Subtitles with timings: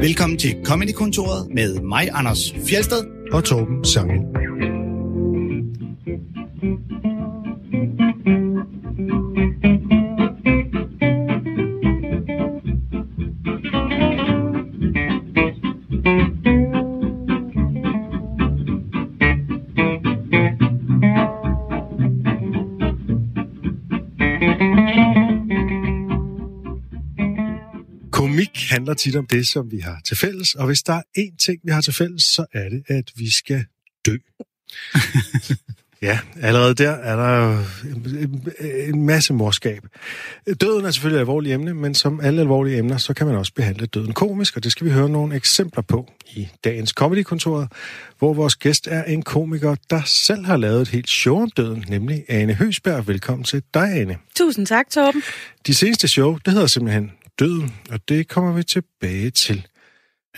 [0.00, 3.04] Velkommen til Comedy-kontoret med mig, Anders Fjelsted.
[3.32, 4.18] og Torben Sangel.
[28.90, 31.60] Handler tit om det, som vi har til fælles, og hvis der er én ting,
[31.64, 33.64] vi har til fælles, så er det, at vi skal
[34.06, 34.16] dø.
[36.02, 37.64] ja, allerede der er der
[38.88, 39.82] en masse morskab.
[40.60, 43.52] Døden er selvfølgelig et alvorligt emne, men som alle alvorlige emner, så kan man også
[43.54, 47.68] behandle døden komisk, og det skal vi høre nogle eksempler på i dagens Comedy-kontoret,
[48.18, 51.84] hvor vores gæst er en komiker, der selv har lavet et helt show om døden,
[51.88, 53.08] nemlig Ane Høsberg.
[53.08, 54.16] Velkommen til dig, Ane.
[54.36, 55.22] Tusind tak, Torben.
[55.66, 59.66] De seneste show, det hedder simpelthen Døden, og det kommer vi tilbage til.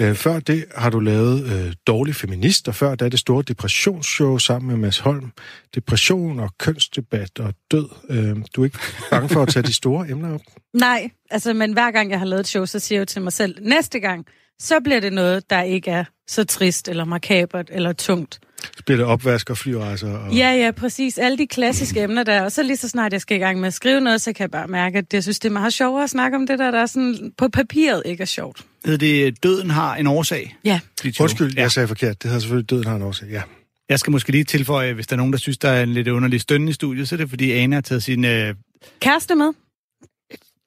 [0.01, 3.43] Øh, før det har du lavet øh, Dårlig Feminist, og før der er det store
[3.43, 5.32] depressionsshow sammen med Mads Holm.
[5.74, 7.88] Depression og kønsdebat og død.
[8.09, 8.79] Øh, du er ikke
[9.10, 10.41] bange for at tage de store emner op?
[10.74, 13.23] Nej, altså, men hver gang jeg har lavet et show, så siger jeg jo til
[13.23, 14.26] mig selv, næste gang,
[14.59, 18.41] så bliver det noget, der ikke er så trist, eller makabert, eller tungt.
[18.77, 20.18] Så bliver det opvask og flyrejser.
[20.18, 20.32] Og...
[20.35, 21.18] Ja, ja, præcis.
[21.18, 22.43] Alle de klassiske emner der.
[22.43, 24.43] Og så lige så snart jeg skal i gang med at skrive noget, så kan
[24.43, 26.71] jeg bare mærke, at jeg synes, det er meget sjovere at snakke om det der,
[26.71, 28.65] der er sådan på papiret ikke er sjovt.
[28.85, 30.57] Hedder det Døden har en årsag?
[30.65, 30.80] Ja.
[31.21, 31.60] Undskyld, Ja.
[31.63, 32.23] jeg sagde forkert.
[32.23, 33.29] Det hedder selvfølgelig Døden har en årsag.
[33.29, 33.43] Ja.
[33.88, 36.09] Jeg skal måske lige tilføje, hvis der er nogen, der synes, der er en lidt
[36.09, 38.24] underlig stønne i studiet, så er det fordi Ane har taget sin...
[38.24, 38.54] Øh,
[39.01, 39.51] Kæreste med?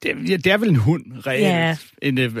[0.06, 1.42] Det, er- ja, det er vel en hund, reelt.
[1.42, 1.76] Ja.
[2.02, 2.32] En, øh,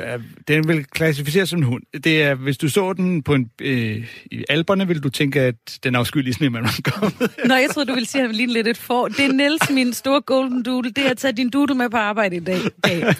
[0.48, 1.82] den vil klassificeres som en hund.
[2.04, 5.54] Det er, hvis du så den på en, øh, i alberne, vil du tænke, at
[5.84, 7.30] den er afskyldig snemand var kommet.
[7.44, 9.08] Nå, jeg troede, du ville sige, at han lige lidt et for.
[9.08, 10.90] Det er Niels, min store golden doodle.
[10.90, 12.58] Det er at tage din doodle med på arbejde i dag.
[12.84, 13.14] dag.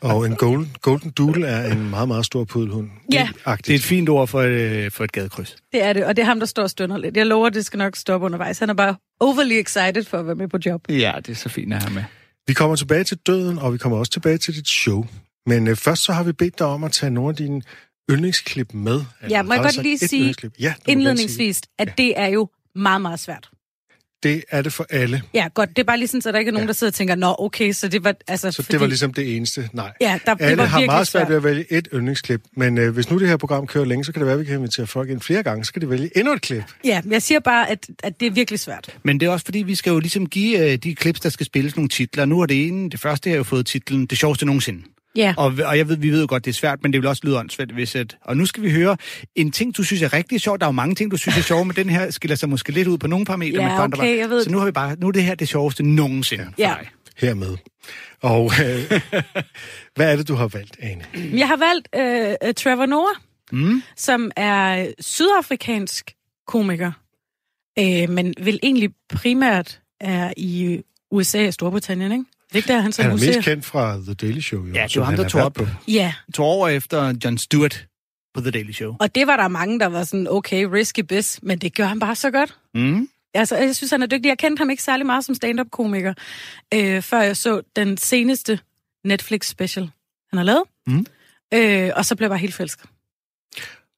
[0.00, 2.88] Og en golden, golden doodle er en meget, meget stor pudelhund.
[3.12, 3.28] Ja.
[3.44, 3.66] Agtigt.
[3.66, 5.56] Det er et fint ord for, øh, for et gadekryds.
[5.72, 7.16] Det er det, og det er ham, der står og stønner lidt.
[7.16, 8.58] Jeg lover, det skal nok stoppe undervejs.
[8.58, 10.80] Han er bare overly excited for at være med på job.
[10.88, 12.02] Ja, det er så fint at have med.
[12.46, 15.06] Vi kommer tilbage til døden, og vi kommer også tilbage til dit show.
[15.46, 17.62] Men øh, først så har vi bedt dig om at tage nogle af dine
[18.10, 19.00] yndlingsklip med.
[19.30, 20.34] Ja, må jeg godt lige sige.
[20.60, 23.50] Ja, gerne sige Indledningsvis, at det er jo meget, meget svært.
[24.24, 24.34] Det.
[24.34, 25.22] Det er det for alle.
[25.34, 25.68] Ja, godt.
[25.68, 26.66] Det er bare lige sådan, så der ikke er nogen, Ja.
[26.66, 28.14] der sidder og tænker, nå, okay, så det var...
[28.28, 29.68] Altså, Så det var ligesom det eneste.
[29.72, 29.92] Nej.
[30.00, 31.28] Ja, der, det Alle var har virkelig meget svært svært.
[31.28, 34.12] ved at vælge et yndlingsklip, men øh, hvis nu det her program kører længe, så
[34.12, 36.10] kan det være, at vi kan invitere folk ind flere gange, så kan de vælge
[36.18, 36.62] endnu et klip.
[36.84, 38.88] Ja, jeg siger bare, at, at det er virkelig svært.
[39.02, 41.46] Men det er også fordi, vi skal jo ligesom give øh, de klips, der skal
[41.46, 42.24] spilles nogle titler.
[42.24, 44.82] Nu er det ene, det første har jo fået titlen Det sjoveste nogensinde.
[45.16, 45.34] Ja.
[45.36, 47.22] Og, og jeg ved, vi ved jo godt, det er svært, men det vil også
[47.24, 48.16] lyde åndssvagt, hvis at...
[48.22, 48.96] Og nu skal vi høre
[49.34, 50.60] en ting, du synes er rigtig sjovt.
[50.60, 52.72] Der er jo mange ting, du synes er sjove, men den her skiller sig måske
[52.72, 53.62] lidt ud på nogle parametre.
[53.62, 54.96] Ja, men okay, jeg ved Så nu har vi bare...
[54.98, 56.74] Nu er det her det sjoveste nogensinde for Ja.
[56.80, 56.88] dig.
[57.16, 57.56] Hermed.
[58.22, 59.00] Og øh,
[59.96, 61.04] hvad er det, du har valgt, Ane?
[61.38, 61.88] Jeg har valgt
[62.48, 63.14] øh, Trevor Noah,
[63.52, 63.82] Mm.
[63.96, 66.12] som er sydafrikansk
[66.46, 66.92] komiker,
[67.78, 72.24] øh, men vil egentlig primært er i USA og Storbritannien, ikke?
[72.54, 74.72] Det er ikke der, han så Han er mest kendt fra The Daily Show, jo,
[74.74, 75.54] Ja, det var ham, han der er tog op.
[75.54, 75.66] på.
[75.88, 77.86] Ja, To år efter Jon Stewart
[78.34, 78.96] på The Daily Show.
[79.00, 82.00] og det var der mange, der var sådan, okay, risky biz, men det gør han
[82.00, 82.58] bare så godt.
[82.74, 83.08] Mm.
[83.34, 84.28] Altså, jeg synes, han er dygtig.
[84.28, 86.14] Jeg kendte ham ikke særlig meget som stand-up-komiker,
[86.74, 88.58] øh, før jeg så den seneste
[89.06, 89.90] Netflix-special,
[90.30, 90.62] han har lavet.
[90.86, 91.06] Mm.
[91.54, 92.84] Øh, og så blev jeg bare helt forelsket.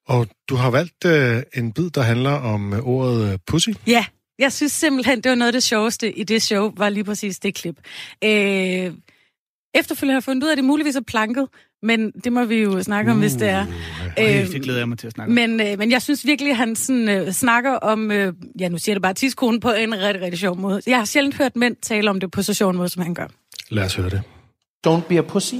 [0.09, 3.69] Og du har valgt øh, en bid, der handler om øh, ordet øh, pussy.
[3.87, 4.05] Ja,
[4.39, 7.39] jeg synes simpelthen, det var noget af det sjoveste i det show, var lige præcis
[7.39, 7.77] det klip.
[8.25, 8.93] Øh,
[9.75, 11.49] efterfølgende har jeg fundet ud af, at det muligvis er planket,
[11.83, 13.67] men det må vi jo snakke om, hvis det er.
[14.19, 15.35] Øh, Øh, det glæder jeg mig til at snakke om.
[15.35, 18.79] men, øh, men jeg synes virkelig, at han sådan, øh, snakker om, øh, ja nu
[18.79, 20.83] siger det bare, tidskone på en rigtig, rigtig sjov måde.
[20.87, 23.15] Jeg har sjældent hørt mænd tale om det på så sjov en måde, som han
[23.15, 23.27] gør.
[23.71, 24.23] Lad os høre det.
[24.87, 25.55] don't be a pussy.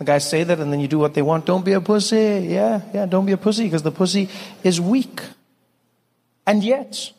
[0.00, 1.50] The guys say that and then you do what they want.
[1.50, 2.14] Don't be a pussy.
[2.14, 4.26] Yeah, yeah, don't be a pussy because the pussy
[4.64, 5.20] is weak.
[6.46, 7.12] And yet,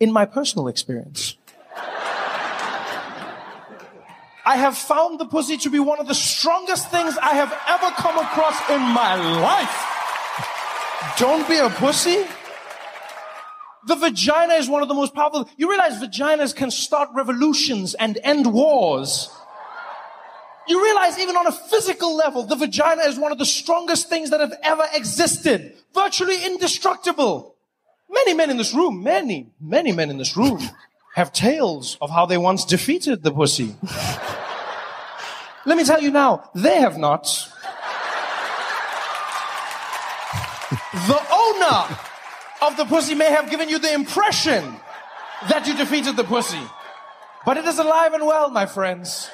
[0.00, 1.36] in my personal experience,
[4.44, 7.90] I have found the pussy to be one of the strongest things I have ever
[7.94, 9.86] come across in my life.
[11.18, 12.24] Don't be a pussy.
[13.86, 15.48] The vagina is one of the most powerful.
[15.56, 19.30] You realize vaginas can start revolutions and end wars.
[20.66, 24.30] You realize even on a physical level, the vagina is one of the strongest things
[24.30, 25.74] that have ever existed.
[25.94, 27.56] Virtually indestructible.
[28.10, 30.58] Many men in this room, many, many men in this room
[31.14, 33.76] have tales of how they once defeated the pussy.
[35.64, 37.24] Let me tell you now, they have not.
[41.06, 41.96] the owner
[42.62, 44.74] of the pussy may have given you the impression
[45.48, 46.62] that you defeated the pussy.
[47.46, 49.30] But it is alive and well, my friends.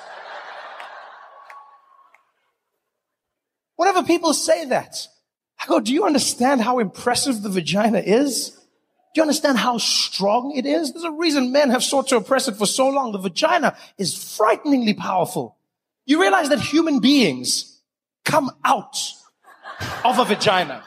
[3.77, 5.07] Whenever people say that,
[5.61, 8.56] I go, do you understand how impressive the vagina is?
[9.17, 10.93] Do you understand how strong it is?
[10.93, 13.13] There's a reason men have sought to oppress it for so long.
[13.13, 15.57] The vagina is frighteningly powerful.
[16.05, 17.81] You realize that human beings
[18.27, 18.99] come out
[20.05, 20.85] of a vagina.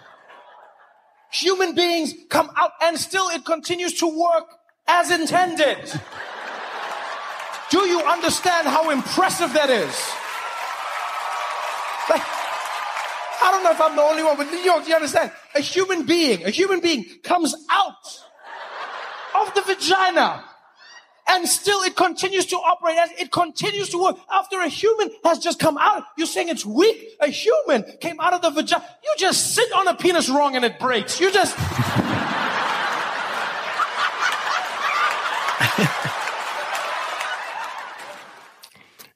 [1.31, 4.45] Human beings come out and still it continues to work
[4.85, 5.91] as intended.
[7.71, 10.11] Do you understand how impressive that is?
[12.11, 12.21] Like,
[13.41, 15.31] I don't know if I'm the only one, but New York, do you understand?
[15.55, 18.05] A human being, a human being comes out
[19.41, 20.43] of the vagina
[21.29, 24.17] and still it continues to operate as it continues to work.
[24.31, 26.97] After a human has just come out, you're saying it's weak.
[27.21, 28.83] A human came out of the vagina.
[29.03, 31.19] You just sit on a penis wrong and it breaks.
[31.19, 31.55] You just.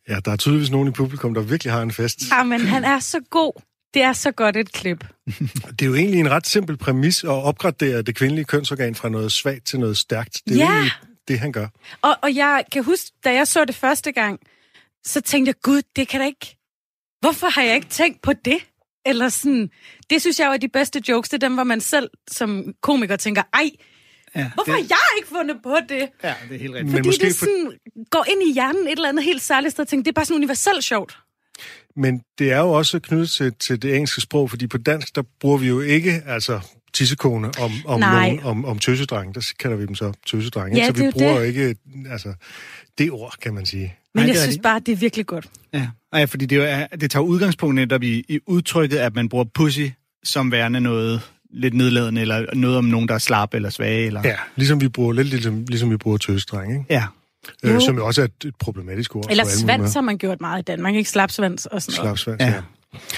[0.08, 2.20] Ja, der er tydeligvis nogen i publikum, der virkelig har en fest.
[2.32, 3.62] Ja, men han er så god.
[3.94, 5.06] Det er så godt et klip.
[5.70, 9.32] Det er jo egentlig en ret simpel præmis at opgradere det kvindelige kønsorgan fra noget
[9.32, 10.42] svagt til noget stærkt.
[10.48, 10.66] Det er Ja.
[10.66, 10.92] jo egentlig
[11.28, 11.68] det, han gør.
[12.02, 14.40] Og, og jeg kan huske, da jeg så det første gang,
[15.06, 16.58] så tænkte jeg, gud, det kan da ikke...
[17.22, 18.58] Hvorfor har jeg ikke tænkt på det?
[19.06, 19.70] Eller sådan,
[20.10, 21.30] det synes jeg var de bedste jokes.
[21.30, 23.70] Det er dem, hvor man selv som komiker tænker, ej,
[24.36, 26.10] Ja, hvorfor har jeg ikke fundet på det?
[26.24, 26.86] Ja, det er helt rigtigt.
[26.86, 27.72] Men Fordi måske det for- sådan,
[28.12, 30.26] går ind i hjernen et eller andet helt særligt sted og tænker, det er bare
[30.26, 31.18] sådan universelt sjovt.
[31.96, 35.24] Men det er jo også knyttet til, til det engelske sprog, fordi på dansk, der
[35.40, 36.60] bruger vi jo ikke altså
[36.94, 38.28] tissekone om, om, Nej.
[38.30, 39.34] nogen, om, om tøsedrenge.
[39.34, 40.80] Der kalder vi dem så tøsedrenge.
[40.80, 41.38] Ja, så vi er bruger det.
[41.38, 41.76] jo ikke
[42.10, 42.34] altså,
[42.98, 43.96] det ord, kan man sige.
[44.14, 45.50] Men Nej, jeg det er synes bare, det er virkelig godt.
[45.74, 49.46] Ja, ja fordi det, er, det tager udgangspunkt netop i, i udtrykket, at man bruger
[49.54, 49.88] pussy
[50.24, 51.22] som værende noget
[51.54, 54.06] lidt nedladende, eller noget om nogen, der er slap eller svage.
[54.06, 54.22] Eller...
[54.26, 56.94] Ja, ligesom vi bruger, lidt ligesom, ligesom vi bruger tøsedrenge, ikke?
[56.94, 57.06] ja.
[57.64, 59.28] Øh, som jo også er et, et problematisk ord.
[59.30, 61.10] Eller svans har man gjort meget i Danmark, ikke?
[61.10, 62.20] Slapsvans og sådan noget.
[62.20, 62.56] Slapsvans, Ja.
[62.56, 62.62] ja.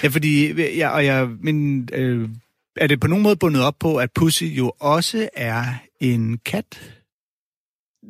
[0.03, 2.29] Ja, fordi, ja, og jeg, men, øh,
[2.77, 5.63] er det på nogen måde bundet op på, at pussy jo også er
[6.01, 6.65] en kat?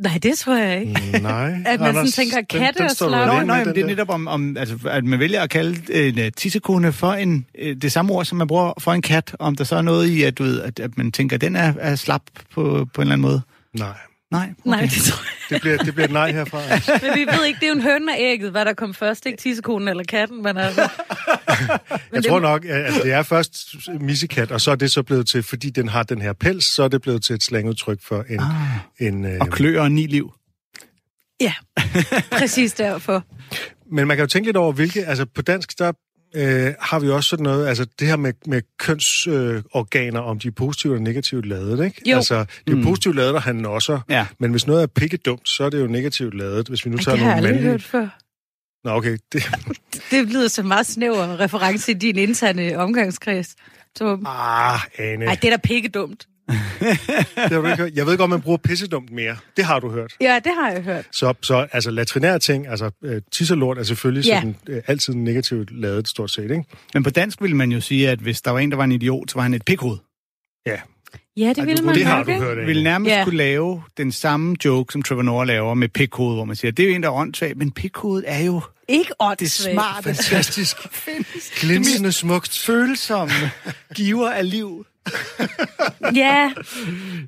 [0.03, 1.01] Nej, det tror jeg ikke.
[1.13, 1.53] Mm, Nej.
[1.65, 3.45] At man sådan tænker, katte og står du slappe.
[3.45, 6.19] Nej, men det er den netop om, om altså, at man vælger at kalde en
[6.19, 9.35] uh, tissekone for en, uh, det samme ord, som man bruger for en kat.
[9.39, 11.55] Om der så er noget i, at, du ved, at, at man tænker, at den
[11.55, 12.21] er, er slap
[12.53, 13.41] på, på en eller anden måde.
[13.73, 13.97] Nej,
[14.31, 14.69] Nej, okay.
[14.69, 16.61] Nej, det tror jeg det bliver, det bliver et nej herfra.
[16.61, 16.99] Altså.
[17.03, 19.25] Men vi ved ikke, det er jo en høne og ægget, hvad der kom først,
[19.25, 20.81] ikke tissekonen eller katten, men altså...
[21.89, 25.03] men Jeg tror nok, at altså, det er først missekat, og så er det så
[25.03, 27.99] blevet til, fordi den har den her pels, så er det blevet til et slangudtryk
[28.03, 28.39] for en...
[28.39, 30.33] Ah, en øh, og kløer og ni liv.
[31.41, 31.53] Ja,
[32.31, 33.23] præcis derfor.
[33.91, 35.05] men man kan jo tænke lidt over, hvilke...
[35.05, 35.91] Altså på dansk, der
[36.35, 40.47] øh, har vi også sådan noget, altså det her med, med kønsorganer, øh, om de
[40.47, 42.09] er positivt eller negativt lavet, ikke?
[42.09, 42.15] Jo.
[42.15, 44.27] Altså, det er jo positivt lavet, at han nosser, Ja.
[44.39, 46.67] men hvis noget er pikkedumt, så er det jo negativt lavet.
[46.67, 48.07] Hvis vi nu Ej, tager det har jeg nogle aldrig hørt før.
[48.83, 49.17] Nå, okay.
[49.33, 49.43] Det,
[50.11, 53.55] Det lyder som en meget snæver reference i din interne omgangskreds.
[53.97, 55.25] Så, ah, Ane.
[55.25, 56.27] ej, det er da pikke dumt.
[56.49, 56.57] Det
[57.35, 57.93] har du ikke hørt.
[57.95, 59.37] Jeg ved godt, man bruger pissedumt mere.
[59.57, 60.13] Det har du hørt.
[60.21, 61.05] Ja, det har jeg hørt.
[61.11, 64.35] Så, så altså latrinære ting, altså øh, tis og lort er selvfølgelig Ja.
[64.35, 66.63] sådan, øh, altid negativt lavet, stort set, ikke?
[66.93, 68.91] Men på dansk ville man jo sige, at hvis der var en, der var en
[68.91, 69.97] idiot, så var han et pikhoved.
[70.65, 70.77] Ja,
[71.37, 72.43] Ja, det Ej, ville du- man det har du ikke?
[72.43, 72.67] hørt af.
[72.67, 73.23] Vil nærmest Ja.
[73.23, 76.85] kunne lave den samme joke, som Trevor Noah laver med pikhoved, hvor man siger, det
[76.85, 79.73] er jo en, der er åndssvagt, men pikhovedet er jo Ikke det åndssvagt.
[79.73, 80.77] smarte, Fantastisk.
[81.61, 82.59] Glinsende smukt.
[82.65, 83.33] følsomme
[83.95, 84.85] giver af liv.
[86.15, 86.51] Ja,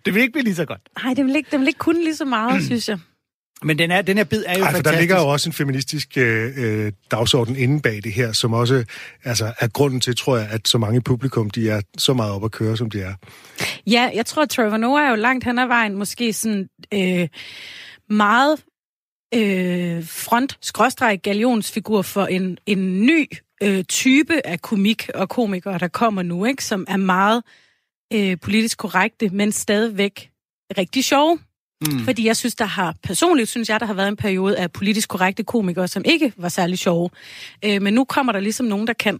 [0.05, 0.81] Det vil ikke blive lige så godt.
[1.03, 2.99] nej, det vil ikke, det vil ikke kunne lige så meget, synes jeg.
[3.63, 4.93] Men den, er, den her bid er jo Ej, for fantastisk.
[4.93, 8.83] der ligger jo også en feministisk øh, øh, dagsorden inde bag det her, som også
[9.23, 12.45] altså, er grunden til, tror jeg, at så mange publikum, de er så meget op
[12.45, 13.13] at køre, som de er.
[13.87, 17.27] Ja, jeg tror, at Trevor Noah er jo langt hen ad vejen måske sådan øh,
[18.09, 18.59] meget
[19.33, 23.27] øh, front skråstreg galionsfigur for en, en ny
[23.63, 27.43] øh, type af komik og komikere, der kommer nu, ikke, som er meget
[28.13, 30.29] øh, politisk korrekte, men stadigvæk
[30.77, 31.39] rigtig sjove.
[31.81, 31.99] Mm.
[31.99, 35.09] Fordi jeg synes, der har, personligt synes jeg, der har været en periode af politisk
[35.09, 37.09] korrekte komikere, som ikke var særlig sjove.
[37.65, 39.19] Øh, men nu kommer der ligesom nogen, der kan.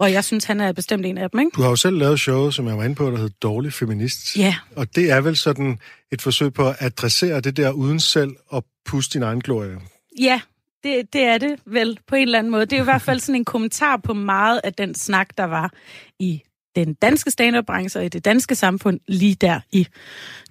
[0.00, 1.50] Og jeg synes, han er bestemt en af dem, ikke?
[1.56, 4.36] Du har jo selv lavet showet, som jeg var inde på, der hedder Dårlig Feminist.
[4.36, 4.56] Ja.
[4.76, 5.78] Og det er vel sådan
[6.12, 9.78] et forsøg på at adressere det der uden selv at puste din egen glorie.
[10.20, 10.40] Ja,
[10.84, 12.66] det, det er det vel på en eller anden måde.
[12.66, 15.44] Det er jo i hvert fald sådan en kommentar på meget af den snak, der
[15.44, 15.72] var
[16.18, 16.42] i
[16.76, 19.86] den danske stand-up-branche og i det danske samfund lige der i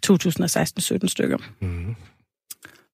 [0.08, 1.38] 2016-17 stykker.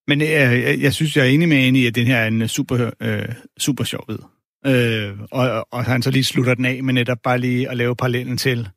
[0.07, 2.27] Men øh, jeg, jeg synes, jeg er enig med Annie i, at den her er
[2.27, 3.25] en super, øh,
[3.60, 4.17] super sjov vid.
[4.65, 7.96] Øh, og, og han så lige slutter den af med netop bare lige at lave
[7.96, 8.69] parallellen til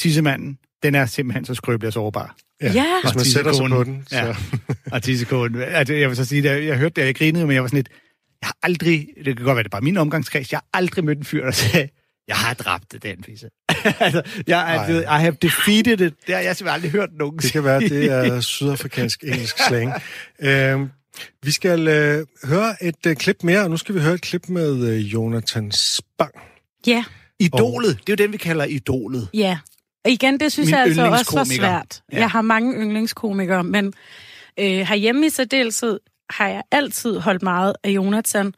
[0.00, 0.58] tissemanden.
[0.82, 2.36] Den er simpelthen så skrøbelig og sårbar.
[2.62, 2.70] Ja.
[3.02, 4.16] Hvis Og man sætter sig på den, så...
[4.16, 4.36] Ja.
[4.92, 5.62] Og tissekonen.
[5.62, 7.68] Altså, jeg vil så sige, at jeg hørte det, og jeg grinede, men jeg var
[7.68, 7.88] sådan lidt,
[8.40, 11.04] jeg har aldrig, det kan godt være, det er bare min omgangskreds, jeg har aldrig
[11.04, 11.88] mødt en fyr, der sagde,
[12.28, 13.48] jeg har dræbt den fisse.
[14.00, 16.14] altså, jeg, I, I have defeated it.
[16.26, 19.92] Det har jeg simpelthen aldrig hørt nogen Det kan være, det er sydafrikansk engelsk slang.
[20.40, 20.90] Øhm,
[21.42, 24.48] vi skal øh, høre et øh, klip mere, og nu skal vi høre et klip
[24.48, 26.34] med øh, Jonathan Spang.
[26.86, 27.04] Ja,
[27.40, 29.28] Idolet, det er jo den, vi kalder idolet.
[29.34, 29.58] ja.
[30.04, 32.02] Og igen, det synes Min jeg altså også var svært.
[32.12, 32.16] Ja.
[32.16, 32.20] Ja.
[32.20, 33.92] Jeg har mange yndlingskomikere, men
[34.60, 38.54] øh, herhjemme i særdeleshed har jeg altid holdt meget af Jonathan.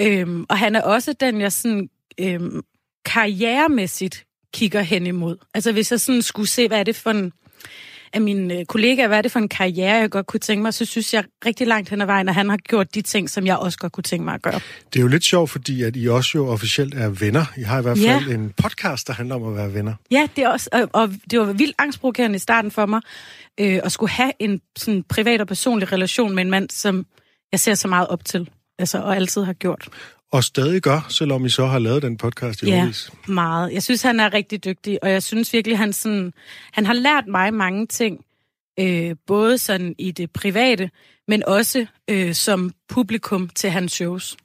[0.00, 1.88] Øhm, og han er også den, jeg sådan
[2.20, 2.62] øhm,
[3.04, 4.24] karrieremæssigt
[4.54, 5.36] kigger hen imod.
[5.54, 7.32] Altså hvis jeg sådan skulle se, hvad er det for en
[8.12, 10.74] af mine øh, kollegaer, hvad er det for en karriere, jeg godt kunne tænke mig,
[10.74, 13.46] så synes jeg rigtig langt hen ad vejen, at han har gjort de ting, som
[13.46, 14.60] jeg også godt kunne tænke mig at gøre.
[14.92, 17.44] Det er jo lidt sjovt, fordi at I også jo officielt er venner.
[17.56, 18.14] I har i hvert Ja.
[18.18, 19.94] fald en podcast, der handler om at være venner.
[20.10, 23.00] Ja, det er også, og, og det var vildt angstprovokerende i starten for mig,
[23.60, 27.06] øh, at skulle have en sådan privat og personlig relation med en mand, som
[27.52, 29.88] jeg ser så meget op til, altså, og altid har gjort.
[30.32, 33.10] Og stadig gør, selvom I så har lavet den podcast i Ja, årvis.
[33.28, 33.72] meget.
[33.72, 36.32] Jeg synes, han er rigtig dygtig, og jeg synes virkelig, han, sådan,
[36.72, 38.24] han har lært mig mange ting,
[38.80, 40.90] øh, både sådan i det private,
[41.28, 44.36] men også øh, som publikum til hans shows.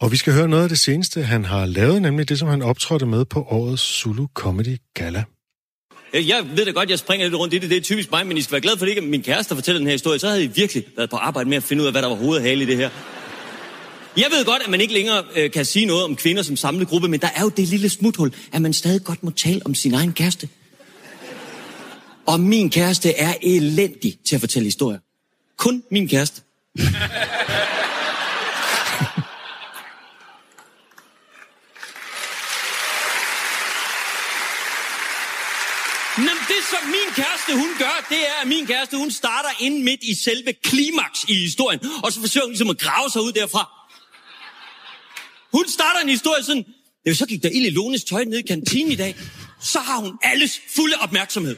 [0.00, 2.62] Og vi skal høre noget af det seneste, han har lavet, nemlig det, som han
[2.62, 5.24] optrådte med på årets Zulu Comedy Gala.
[6.14, 7.70] Jeg ved da godt, jeg springer lidt rundt i det.
[7.70, 9.54] Det er typisk mig, men I skal være glade for, at det ikke min kæreste,
[9.54, 10.18] fortæller den her historie.
[10.18, 12.14] Så havde I virkelig været på arbejde med at finde ud af, hvad der var
[12.16, 12.90] hoved og hale i det her.
[14.16, 16.88] Jeg ved godt, at man ikke længere øh, kan sige noget om kvinder som samlet
[16.88, 19.74] gruppe, men der er jo det lille smuthul, at man stadig godt må tale om
[19.74, 20.48] sin egen kæreste.
[22.26, 24.98] Og min kæreste er elendig til at fortælle historier.
[25.56, 26.42] Kun min kæreste.
[36.18, 39.82] Jamen, det som min kæreste, hun gør, det er, at min kæreste, hun starter ind
[39.82, 43.32] midt i selve klimaks i historien, og så forsøger hun ligesom at grave sig ud
[43.32, 43.81] derfra.
[45.52, 46.64] Hun starter en historie sådan,
[47.06, 49.16] ja, så gik der ild i Lones tøj ned i kantinen i dag,
[49.60, 51.56] så har hun alles fulde opmærksomhed.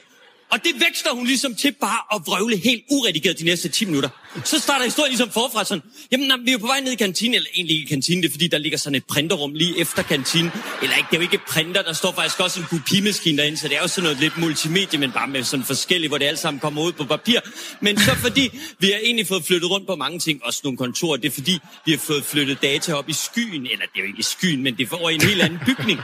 [0.55, 4.09] Og det vækster hun ligesom til bare at vrøvle helt uredigeret de næste 10 minutter.
[4.45, 5.83] Så starter historien ligesom forfra sådan,
[6.13, 8.23] jamen nej, vi er jo på vej ned i kantinen, eller egentlig ikke i kantinen,
[8.23, 10.51] det er fordi, der ligger sådan et printerrum lige efter kantinen.
[10.83, 13.69] Eller ikke, det er jo ikke printer, der står faktisk også en kopimaskine derinde, så
[13.69, 16.39] det er jo sådan noget lidt multimedie, men bare med sådan forskellige, hvor det alt
[16.39, 17.41] sammen kommer ud på papir.
[17.81, 21.17] Men så fordi, vi har egentlig fået flyttet rundt på mange ting, også nogle kontorer,
[21.17, 24.07] det er fordi, vi har fået flyttet data op i skyen, eller det er jo
[24.07, 26.01] ikke i skyen, men det er over i en helt anden bygning.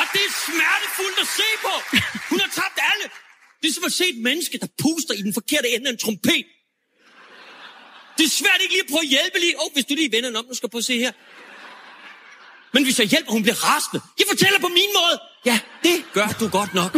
[0.00, 1.74] Og det er smertefuldt at se på.
[2.30, 3.06] Hun har tabt alle.
[3.60, 5.98] Det er som at se et menneske, der puster i den forkerte ende af en
[5.98, 6.44] trompet.
[8.18, 9.54] Det er svært ikke lige at prøve at hjælpe lige.
[9.60, 11.12] Åh, oh, hvis du lige vender den om, nu skal på at se her.
[12.74, 14.00] Men hvis jeg hjælper, hun bliver rasende.
[14.18, 15.16] Jeg fortæller på min måde.
[15.50, 16.92] Ja, det gør du godt nok.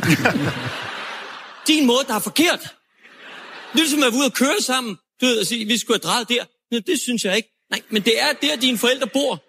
[1.70, 2.60] Din måde, der er forkert.
[2.60, 4.96] Det er ligesom at være ude og køre sammen.
[5.20, 6.44] Du ved, at sige, vi skulle have drejet der.
[6.72, 7.48] Ja, det synes jeg ikke.
[7.70, 9.44] Nej, men det er der, dine forældre bor.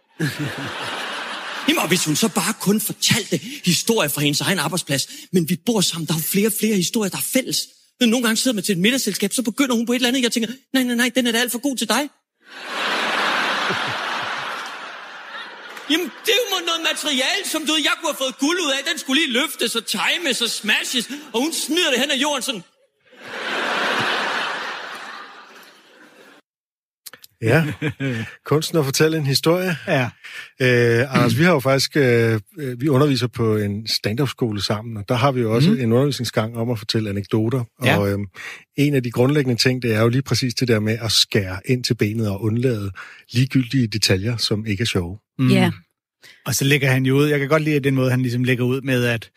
[1.67, 5.55] Jamen, og hvis hun så bare kun fortalte historier fra hendes egen arbejdsplads, men vi
[5.65, 7.67] bor sammen, der er jo flere og flere historier, der er fælles.
[7.99, 10.23] Men nogle gange sidder man til et middagsselskab, så begynder hun på et eller andet,
[10.23, 12.09] jeg tænker, nej, nej, nej, den er da alt for god til dig.
[15.91, 18.71] Jamen, det er jo noget materiale, som du ved, jeg kunne have fået guld ud
[18.71, 18.79] af.
[18.91, 22.43] Den skulle lige løftes og times og smashes, og hun smider det hen ad jorden
[22.43, 22.63] sådan.
[27.41, 27.73] Ja,
[28.45, 29.75] kunsten at fortælle en historie.
[29.87, 30.09] Ja.
[30.61, 35.09] Øh, Anders, vi har jo faktisk, øh, øh, vi underviser på en stand-up-skole sammen, og
[35.09, 35.79] der har vi jo også mm.
[35.79, 37.63] en undervisningsgang om at fortælle anekdoter.
[37.83, 37.97] Ja.
[37.97, 38.19] Og øh,
[38.77, 41.59] en af de grundlæggende ting, det er jo lige præcis det der med at skære
[41.65, 42.91] ind til benet og undlade
[43.33, 45.17] ligegyldige detaljer, som ikke er sjove.
[45.39, 45.49] Mm.
[45.49, 45.71] Ja.
[46.45, 48.63] Og så lægger han jo ud, jeg kan godt lide den måde, han ligesom lægger
[48.63, 49.29] ud med, at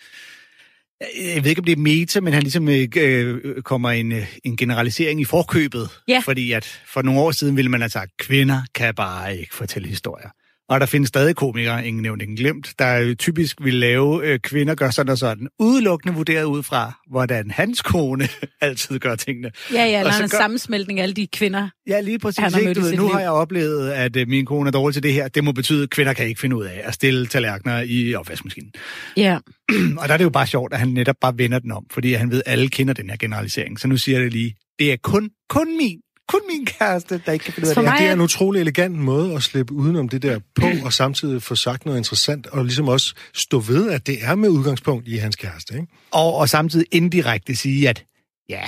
[1.34, 4.56] jeg ved ikke, om det er meta, men han ligesom øh, kommer en, øh, en
[4.56, 5.88] generalisering i forkøbet.
[6.08, 6.22] Ja.
[6.24, 9.88] Fordi at for nogle år siden ville man have sagt, kvinder kan bare ikke fortælle
[9.88, 10.28] historier.
[10.68, 14.74] Og der findes stadig komikere, ingen nævnt, ingen glemt, der typisk vil lave øh, kvinder
[14.74, 18.28] gør sådan og sådan, udelukkende vurderet ud fra, hvordan hans kone
[18.60, 19.50] altid gør tingene.
[19.72, 21.68] Ja, ja, eller en gør- sammensmeltning af alle de kvinder.
[21.88, 22.38] Ja, lige præcis.
[22.38, 22.74] Han har Ikke?
[22.74, 23.12] Du ved, nu liv.
[23.12, 25.28] har jeg oplevet, at øh, min kone er dårlig til det her.
[25.28, 28.72] Det må betyde, at kvinder kan ikke finde ud af at stille tallerkener i opvaskemaskinen.
[29.16, 29.38] Ja.
[29.98, 32.12] Og der er det jo bare sjovt, at han netop bare vender den om, fordi
[32.12, 33.80] han ved, at alle kender den her generalisering.
[33.80, 35.98] Så nu siger jeg det lige, det er kun, kun min,
[36.28, 38.20] kun min kæreste, der ikke kan finde ud af For det mig Det er en
[38.20, 42.46] utrolig elegant måde at slippe udenom det der på, og samtidig få sagt noget interessant,
[42.46, 45.74] og ligesom også stå ved, at det er med udgangspunkt i hans kæreste.
[45.74, 45.86] Ikke?
[46.10, 48.04] Og, og samtidig indirekte sige, at
[48.48, 48.64] ja,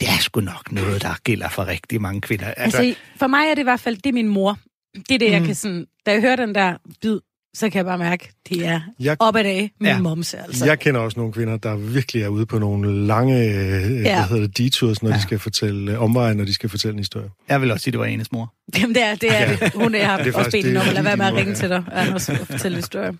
[0.00, 2.46] det er sgu nok noget, der gælder for rigtig mange kvinder.
[2.46, 4.58] Altså, for mig er det i hvert fald, det er min mor.
[4.94, 5.32] Det er det, mm.
[5.32, 5.86] jeg kan sådan...
[6.06, 7.18] Da jeg hører den der bid,
[7.58, 9.94] så kan jeg bare mærke, det er Jeg- op ad dage med Ja.
[9.96, 10.02] ja.
[10.02, 10.64] moms, altså.
[10.66, 14.16] Jeg kender også nogle kvinder, der virkelig er ude på nogle lange øh, ja.
[14.16, 15.16] hvad hedder det, detours, når ja.
[15.16, 17.28] de skal fortælle øh, omveje, når de skal fortælle en historie.
[17.48, 18.54] Jeg vil også sige, det var Anes mor.
[18.78, 19.40] Jamen, det er det.
[19.40, 19.72] Er det.
[19.74, 21.52] Hun er, har Det er også bedt hende om at lade være med at ringe
[21.52, 23.12] nu, til dig, Anders, og fortælle historier.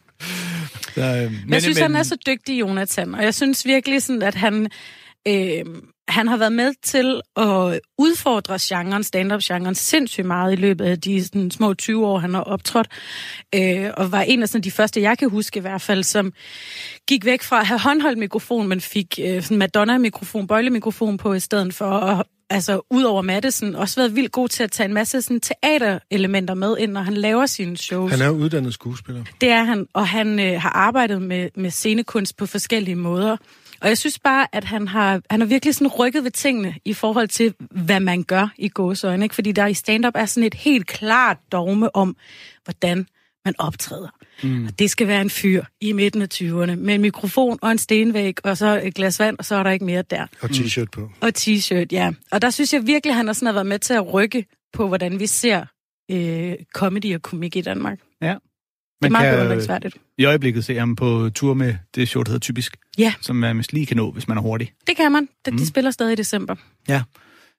[0.94, 1.82] Så, øh, Men jeg synes, men...
[1.82, 4.68] han er så dygtig, Jonathan, og jeg synes virkelig sådan, at han,
[5.28, 5.64] øh,
[6.08, 11.24] han har været med til at udfordre genren, stand-up-genren, sindssygt meget i løbet af de
[11.24, 12.88] sådan, små 20 år, han har optrådt,
[13.54, 16.32] øh, og var en af sådan, de første, jeg kan huske i hvert fald, som
[17.06, 21.40] gik væk fra at have håndholdt mikrofon, men fik øh, sådan Madonna-mikrofon, bøjlemikrofon på i
[21.40, 24.94] stedet for, og altså ud over Madison, også været vildt god til at tage en
[24.94, 28.12] masse sådan, teaterelementer med ind, når han laver sine shows.
[28.12, 29.24] Han er uddannet skuespiller.
[29.40, 33.36] Det er han, og han øh, har arbejdet med, med scenekunst på forskellige måder.
[33.80, 36.94] Og jeg synes bare, at han har, han har virkelig sådan rykket ved tingene i
[36.94, 39.24] forhold til, hvad man gør i gåsøjne.
[39.24, 39.34] Ikke?
[39.34, 42.16] Fordi der i stand-up er sådan et helt klart dogme om,
[42.64, 43.06] hvordan
[43.44, 44.08] man optræder.
[44.42, 44.66] Mm.
[44.66, 47.78] Og det skal være en fyr i midten af 20'erne med en mikrofon og en
[47.78, 50.26] stenvæg, og så et glas vand, og så er der ikke mere der.
[50.40, 51.10] Og t-shirt på.
[51.20, 52.12] Og t-shirt, ja.
[52.30, 54.88] Og der synes jeg virkelig, at han har sådan været med til at rykke på,
[54.88, 55.64] hvordan vi ser
[56.10, 57.98] øh, comedy og komik i Danmark.
[58.22, 58.34] Ja.
[59.00, 59.96] Det er Man meget kan beundringsværdigt.
[60.18, 63.58] i øjeblikket se ham på tur med det show, der hedder Typisk, Ja, som man
[63.58, 64.72] vist lige kan nå, hvis man er hurtig.
[64.86, 65.28] det kan man.
[65.46, 66.54] De, de spiller stadig i december.
[66.88, 67.02] Ja.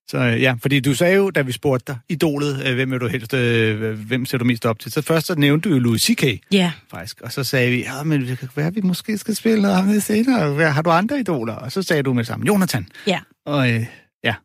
[0.08, 2.98] Så øh, ja, fordi du sagde jo, da vi spurgte dig, idolet, øh, hvem er
[2.98, 4.92] du helst, øh, hvem ser du mest op til?
[4.92, 6.24] Så først så nævnte du jo Louis C.K.
[6.52, 6.72] Ja.
[6.92, 9.76] faktisk, og så sagde vi, ja, men det kan være, vi måske skal spille noget
[9.76, 10.72] andet senere.
[10.72, 11.54] Har du andre idoler?
[11.54, 12.88] Og så sagde du med sammen, Jonathan.
[13.08, 13.20] Ja.
[13.46, 13.86] Og øh,
[14.24, 14.36] ja,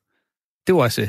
[0.67, 1.09] det var også, øh,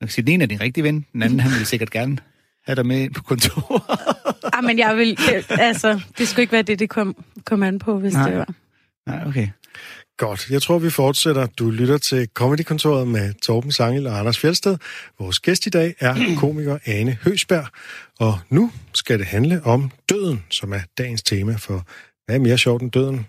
[0.00, 2.18] man kan sige, den ene er din rigtige ven, den anden, han ville sikkert gerne
[2.66, 3.84] have dig med på kontor.
[4.62, 5.18] Ah, men jeg vil...
[5.48, 8.30] Altså, det skulle ikke være det, det kom, kom an på, hvis Nej.
[8.30, 8.54] Det var.
[9.06, 9.48] Nej, okay.
[10.16, 10.50] Godt.
[10.50, 11.46] Jeg tror, vi fortsætter.
[11.46, 14.76] Du lytter til Comedy-kontoret med Torben Sangel og Anders Fjeldsted.
[15.18, 17.66] Vores gæst i dag er komiker Ane Høsberg.
[18.18, 21.86] Og nu skal det handle om døden, som er dagens tema, for
[22.26, 23.26] hvad er mere sjovt end døden?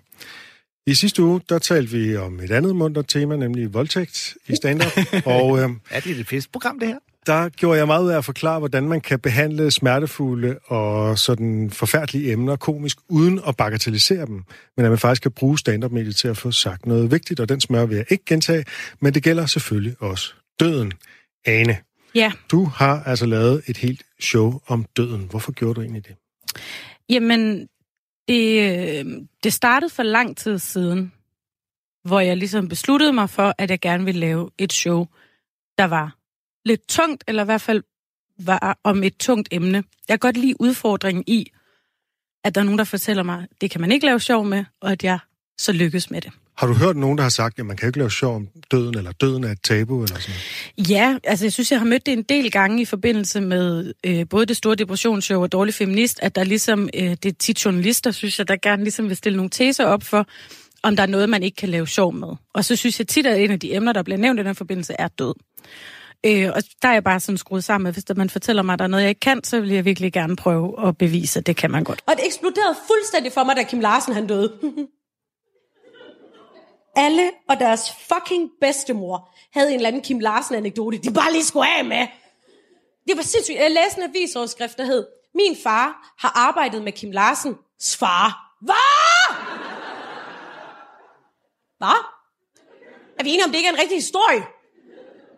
[0.87, 4.91] I sidste uge, der talte vi om et andet mundret tema, nemlig voldtægt i stand-up.
[5.25, 6.97] og øh, Er det et festprogram, det her?
[7.25, 11.69] Der gjorde jeg meget ud af at forklare, hvordan man kan behandle smertefulde og sådan
[11.71, 14.43] forfærdelige emner komisk, uden at bagatellisere dem.
[14.77, 17.61] Men at man faktisk kan bruge stand-up-mediet til at få sagt noget vigtigt, og den
[17.61, 18.65] smør vil jeg ikke gentage.
[18.99, 20.93] Men det gælder selvfølgelig også døden.
[21.45, 21.77] Ane,
[22.15, 25.27] Ja, du har altså lavet et helt show om døden.
[25.29, 26.15] Hvorfor gjorde du egentlig det?
[27.09, 27.67] jamen,
[28.27, 29.05] det, øh,
[29.43, 31.11] det startede for lang tid siden,
[32.03, 35.05] hvor jeg ligesom besluttede mig for, at jeg gerne ville lave et show,
[35.77, 36.15] der var
[36.65, 37.83] lidt tungt, eller i hvert fald
[38.39, 39.77] var om et tungt emne.
[39.77, 41.51] Jeg kan godt lide udfordringen i,
[42.43, 44.91] at der er nogen, der fortæller mig, det kan man ikke lave sjov med, og
[44.91, 45.19] at jeg
[45.57, 46.31] så lykkes med det.
[46.57, 48.97] Har du hørt nogen, der har sagt, at man kan ikke lave sjov om døden,
[48.97, 50.35] eller døden er et tabu, eller sådan
[50.77, 50.89] noget?
[50.89, 54.25] Ja, altså jeg synes, jeg har mødt det en del gange i forbindelse med øh,
[54.29, 58.11] både det store depressionsshow og Dårlig Feminist, at der ligesom, øh, det er tit journalister,
[58.11, 60.27] synes jeg, der gerne ligesom vil stille nogle teser op for,
[60.83, 62.27] om der er noget, man ikke kan lave sjov med.
[62.53, 64.55] Og så synes jeg tit, at en af de emner, der bliver nævnt i den
[64.55, 65.33] forbindelse, er død.
[66.25, 68.73] Øh, og der er jeg bare sådan skruet sammen, at hvis der, man fortæller mig,
[68.73, 71.39] at der er noget, jeg ikke kan, så vil jeg virkelig gerne prøve at bevise,
[71.39, 72.03] at det kan man godt.
[72.05, 74.53] Og det eksploderede fuldstændig for mig, da Kim Larsen han døde.
[76.95, 81.67] Alle og deres fucking bedstemor havde en eller anden Kim Larsen-anekdote, de bare lige skulle
[81.77, 82.07] af med.
[83.07, 83.57] Det var sindssygt.
[83.57, 85.05] Jeg læste en avisoverskrift, der hed,
[85.35, 88.55] min far har arbejdet med Kim Larsens far.
[88.61, 89.35] Hvad?
[91.77, 91.99] Hvad?
[93.19, 94.43] Er vi enige om, det ikke er en rigtig historie?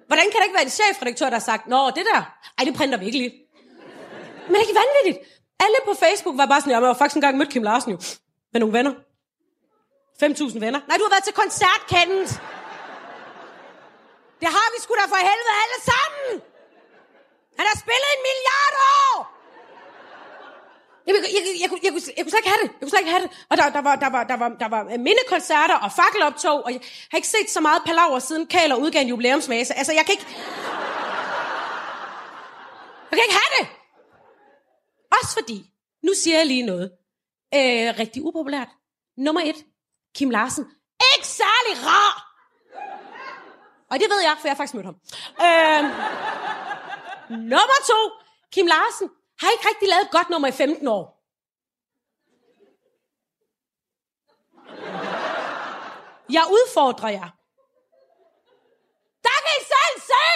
[0.08, 2.22] Hvordan kan der ikke være en chefredaktør, der har sagt, Nå, det der,
[2.58, 3.34] ej, det printer vi ikke lige.
[4.48, 5.18] Men det er ikke vanvittigt.
[5.60, 7.98] Alle på Facebook var bare sådan, jeg har faktisk engang mødt Kim Larsen jo.
[8.54, 8.94] Med nogle venner.
[10.24, 10.80] 5.000 venner.
[10.88, 12.34] Nej, du har været til koncert, Kenneth.
[14.42, 16.32] Det har vi sgu da for helvede alle sammen.
[17.58, 19.35] Han har spillet en milliard år.
[21.08, 22.70] Jeg, jeg, jeg, jeg, kunne- jeg, kunne- jeg kunne slet ikke have det.
[22.72, 23.32] Jeg kunne slet ikke have det.
[23.50, 26.82] Og der, der, var, der, var, der, var, der var mindekoncerter og fakkeloptog, og jeg
[27.12, 29.74] har ikke set så meget palaver siden Kaler udgav en jubilæumsvase.
[29.74, 30.26] Altså, jeg kan ikke...
[33.12, 33.68] Jeg kan ikke have det.
[35.22, 35.66] Også fordi,
[36.04, 36.92] nu siger jeg lige noget.
[37.56, 38.68] Øh, rigtig upopulært.
[39.18, 39.56] Nummer et,
[40.16, 40.66] Kim Larsen.
[41.18, 42.22] Ikke særlig rar.
[43.92, 44.96] Og det ved jeg, for jeg har faktisk mødt ham.
[45.46, 45.84] Øh,
[47.30, 48.00] nummer to,
[48.54, 49.10] Kim Larsen
[49.42, 51.04] har ikke rigtig lavet et godt nummer i 15 år.
[56.30, 57.30] Jeg udfordrer jer.
[59.28, 60.28] Der kan I selv se!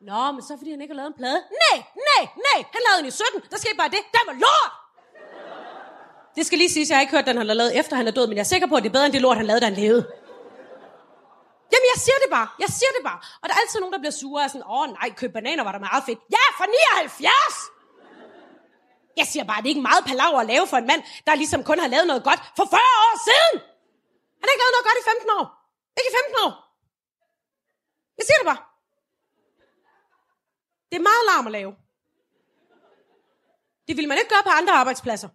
[0.00, 1.40] Nå, men så fordi han ikke har lavet en plade.
[1.64, 1.76] Nej,
[2.10, 2.58] nej, nej.
[2.74, 3.50] Han lavede den i 17.
[3.50, 4.02] Der skete bare det.
[4.16, 4.72] Den var lort!
[6.36, 8.10] Det skal lige siges, jeg har ikke hørt, den han har lavet efter han er
[8.10, 9.60] død, men jeg er sikker på, at det er bedre end det lort, han lavede,
[9.60, 10.12] da han levede.
[11.72, 12.48] Jamen, jeg siger det bare.
[12.64, 13.20] Jeg siger det bare.
[13.40, 15.72] Og der er altid nogen, der bliver sure og sådan, åh nej, køb bananer var
[15.76, 16.20] der meget fedt.
[16.36, 16.66] Ja, for
[17.00, 17.80] 79!
[19.20, 21.60] Jeg siger bare, det er ikke meget palaver at lave for en mand, der ligesom
[21.70, 23.54] kun har lavet noget godt for 40 år siden.
[24.40, 25.46] Han har ikke lavet noget godt i 15 år.
[25.98, 26.52] Ikke i 15 år.
[28.18, 28.62] Jeg siger det bare.
[30.90, 31.72] Det er meget larm at lave.
[33.88, 35.28] Det vil man ikke gøre på andre arbejdspladser.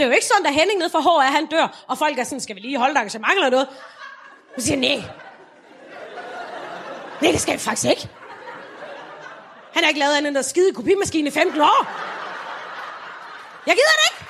[0.00, 2.24] Det er jo ikke sådan, at Henning nede for HR, han dør, og folk er
[2.24, 3.68] sådan, skal vi lige holde et engagement eller noget?
[4.56, 5.02] Jeg siger, nej.
[7.22, 8.08] Nej, det skal vi faktisk ikke.
[9.74, 11.86] Han har ikke lavet andet end at skide i kopimaskine i 15 år.
[13.66, 14.20] Jeg gider det ikke.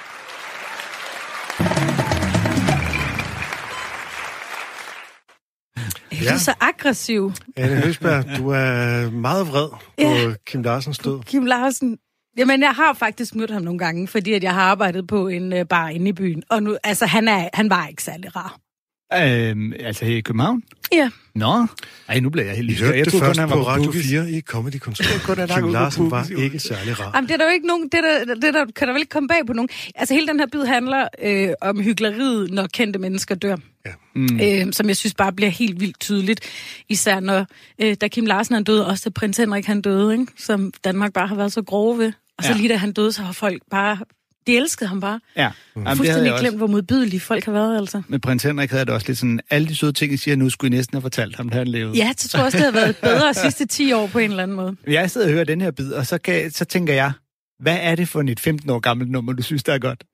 [6.25, 6.31] Ja.
[6.31, 7.33] Du er så aggressiv.
[7.57, 10.35] Anne Høsberg, du er meget vred på Ja.
[10.47, 11.23] Kim Larsens død.
[11.23, 11.99] Kim Larsen.
[12.37, 15.53] Jamen, jeg har faktisk mødt ham nogle gange, fordi at jeg har arbejdet på en
[15.53, 16.43] øh, bar inde i byen.
[16.51, 18.70] Og nu, altså, han, er, han var ikke særlig rar.
[19.15, 20.63] Øhm, altså her i København?
[20.93, 21.11] Ja.
[21.35, 21.67] Nå.
[22.09, 22.81] Ej, nu bliver jeg helt lyst.
[22.81, 24.07] hørte Jeg det troede kun, først han på Radio Boogies.
[24.07, 24.95] 4 i Comedy kun,
[25.39, 27.11] han Kim Larsen var ikke særlig rar.
[27.15, 29.11] Jamen, det er der jo ikke nogen, det, der, det der, kan der vel ikke
[29.11, 29.69] komme bag på nogen.
[29.95, 33.57] Altså, hele den her bid handler øh, om hyggeleriet, når kendte mennesker dør.
[33.87, 33.91] Ja.
[34.15, 34.41] Mm.
[34.43, 36.41] Øh, som jeg synes bare bliver helt vildt tydeligt.
[36.89, 37.47] Især når,
[37.79, 40.27] øh, da Kim Larsen han døde, også da prins Henrik han døde, ikke?
[40.39, 42.13] som Danmark bare har været så grove ved.
[42.39, 42.57] Og så Ja.
[42.57, 43.99] lige da han døde, så har folk bare...
[44.47, 45.21] De elskede ham bare.
[45.37, 45.41] Ja.
[45.43, 46.43] Jamen, det havde Fuldstændig også.
[46.43, 48.03] glemt, hvor modbydelige folk har været, altså.
[48.09, 50.51] Med prins Henrik havde det også lidt sådan, alle de søde ting, I siger nu,
[50.51, 51.97] skulle I næsten have fortalt ham, da han levede.
[51.97, 54.31] Ja, så tror jeg også, det har været bedre de sidste 10 år på en
[54.31, 54.77] eller anden måde.
[54.87, 57.13] Jeg sidder og hører den her bid, og så, kan, så tænker jeg,
[57.61, 60.05] hvad er det for et 15 år gammelt nummer, du synes, der er godt?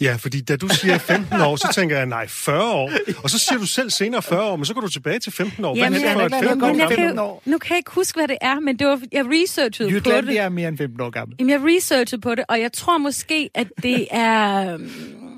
[0.00, 2.90] Ja, fordi da du siger 15 år, så tænker jeg, nej, 40 år.
[3.22, 5.64] Og så siger du selv senere 40 år, men så går du tilbage til 15
[5.64, 5.74] år.
[5.74, 6.88] Hvad Jamen, er det for et jeg- 15 år Men jeg gammelt?
[6.88, 7.42] kan, 15 jo, år.
[7.44, 10.26] nu kan jeg ikke huske, hvad det er, men det var, jeg researchede på Jylland,
[10.26, 10.38] det.
[10.40, 11.36] er mere end 15 år gammel.
[11.40, 14.90] Jamen, jeg researchede på det, og jeg tror måske, at det er, øhm,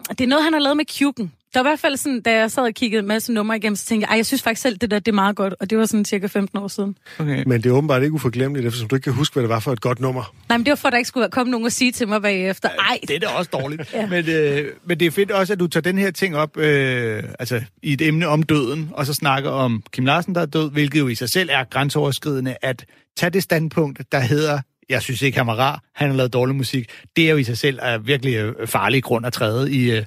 [0.08, 1.32] det er noget, han har lavet med Kuken.
[1.56, 3.76] Der var i hvert fald sådan, da jeg sad og kiggede en masse numre igennem,
[3.76, 5.78] så tænkte jeg, jeg synes faktisk selv, det der, det er meget godt, og det
[5.78, 6.96] var sådan cirka 15 år siden.
[7.18, 7.42] Okay.
[7.46, 9.72] Men det er åbenbart ikke uforglemmeligt, eftersom du ikke kan huske, hvad det var for
[9.72, 10.34] et godt nummer.
[10.48, 12.22] Nej, men det var for, at der ikke skulle komme nogen og sige til mig
[12.22, 13.92] bagefter, ej, Det er da også dårligt.
[13.92, 14.00] Ja.
[14.00, 14.06] ja.
[14.06, 17.22] men, øh, men det er fedt også, at du tager den her ting op øh,
[17.38, 20.70] altså, i et emne om døden, og så snakker om Kim Larsen, der er død,
[20.70, 22.84] hvilket jo i sig selv er grænseoverskridende, at
[23.16, 26.54] tage det standpunkt, der hedder, jeg synes ikke, han var rar, han har lavet dårlig
[26.54, 29.90] musik, det er jo i sig selv er virkelig øh, farlig grund at træde i,
[29.90, 30.04] øh,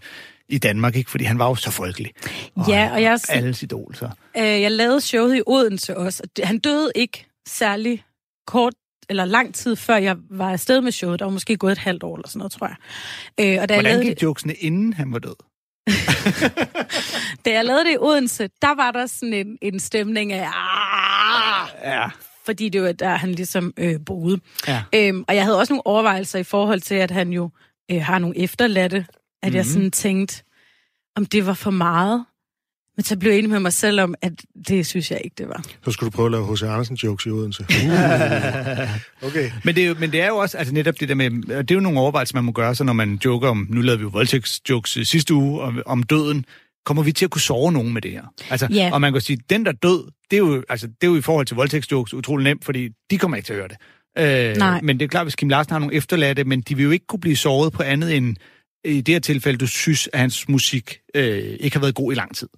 [0.49, 1.11] i Danmark, ikke?
[1.11, 2.11] fordi han var jo så folkelig.
[2.67, 4.09] ja, og jeg, Alles idol, så.
[4.37, 6.23] Øh, jeg lavede showet i Odense også.
[6.41, 8.03] og Han døde ikke særlig
[8.47, 8.73] kort
[9.09, 11.19] eller lang tid før jeg var afsted med showet.
[11.19, 12.75] Der var måske gået et halvt år eller sådan noget, tror jeg.
[13.39, 15.35] Øh, og da jeg, Hvordan lavede gik det, jokesene, inden han var død?
[17.45, 20.47] da jeg lavede det i Odense, der var der sådan en, en stemning af...
[20.47, 22.07] "Ah!" Ja.
[22.45, 24.39] Fordi det var der, han ligesom øh, boede.
[24.67, 24.83] ja.
[24.95, 27.49] Øhm, og jeg havde også nogle overvejelser i forhold til, at han jo
[27.91, 29.05] øh, har nogle efterladte.
[29.41, 29.55] At mm-hmm.
[29.55, 30.43] jeg sådan tænkte,
[31.15, 32.25] om det var for meget.
[32.99, 34.31] Men så blev jeg enig med mig selv om, at
[34.67, 35.63] det synes jeg ikke, det var.
[35.85, 36.63] Så skulle du prøve at lave H.C.
[36.63, 37.63] Andersen jokes i Odense.
[39.23, 39.27] Uh.
[39.27, 39.51] Okay.
[39.63, 41.71] Men det, er jo, men det er jo også altså netop det der med, det
[41.71, 44.03] er jo nogle overvejelser, man må gøre sig, når man joker om, nu lavede vi
[44.03, 46.45] jo voldtægtsjokes øh, sidste uge, om, om døden.
[46.85, 48.23] Kommer vi til at kunne sove nogen med det her?
[48.49, 48.89] Altså, Ja.
[48.93, 51.21] Og man kan sige, den der død, det er jo, altså, det er jo i
[51.21, 53.77] forhold til voldtægtsjokes utrolig nemt, fordi de kommer ikke til at høre det.
[54.17, 54.81] Øh, Nej.
[54.81, 57.07] Men det er klart, hvis Kim Larsen har nogle efterladte, men de vil jo ikke
[57.07, 58.35] kunne blive såret på andet end
[58.85, 62.15] i det her tilfælde, du synes, at hans musik øh, ikke har været god i
[62.15, 62.49] lang tid.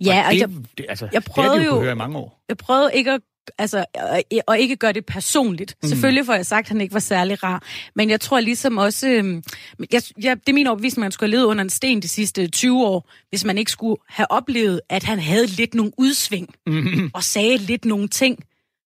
[0.00, 2.18] Ja, og det, jeg, det, altså, jeg det prøvede jo kunne jo- høre i mange
[2.18, 2.44] år.
[2.48, 3.20] jeg prøvede ikke at
[3.58, 5.76] altså, og, og ikke gøre det personligt.
[5.82, 5.88] Mm.
[5.88, 7.62] Selvfølgelig får jeg sagt, at han ikke var særlig rar.
[7.94, 9.08] Men jeg tror ligesom også...
[9.08, 9.42] øhm,
[9.92, 12.08] Jeg, jeg, det er min overbevisning, at man skulle have levet under en sten de
[12.08, 16.54] sidste 20 år, hvis man ikke skulle have oplevet, at han havde lidt nogle udsving,
[16.66, 17.10] mm.
[17.14, 18.38] og sagde lidt nogle ting,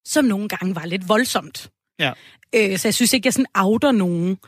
[0.04, 1.70] som nogle gange var lidt voldsomt.
[1.98, 2.12] Ja.
[2.54, 4.38] Øh, så jeg synes ikke, jeg sådan outer nogen.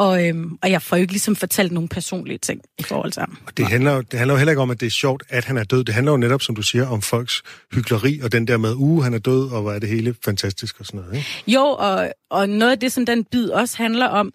[0.00, 3.20] Og, øhm, og jeg får jo ikke ligesom fortalt nogle personlige ting i forhold til
[3.20, 3.38] ham.
[3.46, 5.44] Og det handler, jo- det handler jo heller ikke om, at det er sjovt, at
[5.44, 5.84] han er død.
[5.84, 9.04] Det handler jo netop, som du siger, om folks hyggeleri, og den der med, uge
[9.04, 11.14] han er død, og hvor er det hele fantastisk og sådan noget.
[11.16, 11.26] Ikke?
[11.46, 14.32] Jo, og, og noget af det, som den bid også handler om,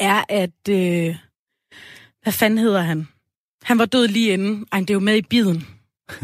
[0.00, 0.68] er, at...
[0.70, 1.14] Øh,
[2.22, 3.08] hvad fanden hedder han?
[3.62, 4.66] Han var død lige inden.
[4.72, 5.66] Ej, det er jo med i biden.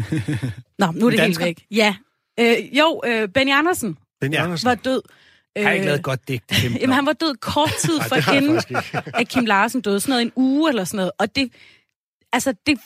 [0.79, 1.65] Nå, nu er det helt væk.
[1.71, 1.95] Ja.
[2.39, 4.35] Øh, jo, øh, Benny Andersen Benny.
[4.35, 5.01] Andersen, var død.
[5.57, 6.43] Jeg har ikke lavet et godt digt.
[6.81, 8.61] Jamen, han var død kort tid for inden,
[9.13, 9.99] at Kim Larsen døde.
[9.99, 11.11] Sådan noget en uge eller sådan noget.
[11.19, 11.51] Og det,
[12.33, 12.79] altså, det,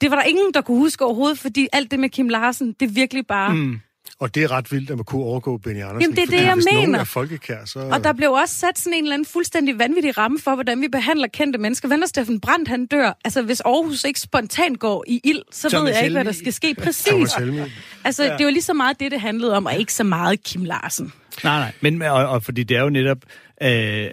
[0.00, 2.88] det var der ingen, der kunne huske overhovedet, fordi alt det med Kim Larsen, det
[2.88, 3.54] er virkelig bare...
[3.54, 3.80] Mm.
[4.22, 6.00] Og det er ret vildt, at man kunne overgå Benny Andersen.
[6.00, 6.98] Jamen, det er fordi det, jeg hvis nogen mener.
[6.98, 7.78] er folkekær, så...
[7.78, 10.88] Og der blev også sat sådan en eller anden fuldstændig vanvittig ramme for, hvordan vi
[10.88, 11.88] behandler kendte mennesker.
[11.88, 13.18] Hvad når Steffen Brandt, han dør?
[13.24, 16.32] Altså, hvis Aarhus ikke spontant går i ild, så Thomas ved jeg ikke, hvad der
[16.32, 17.36] skal ske præcis.
[18.04, 20.64] Altså, det var lige så meget det, det handlede om, og ikke så meget Kim
[20.64, 21.12] Larsen.
[21.44, 21.72] Nej, nej.
[21.80, 23.18] Men, og, og fordi det er jo netop...
[23.62, 24.10] Øh,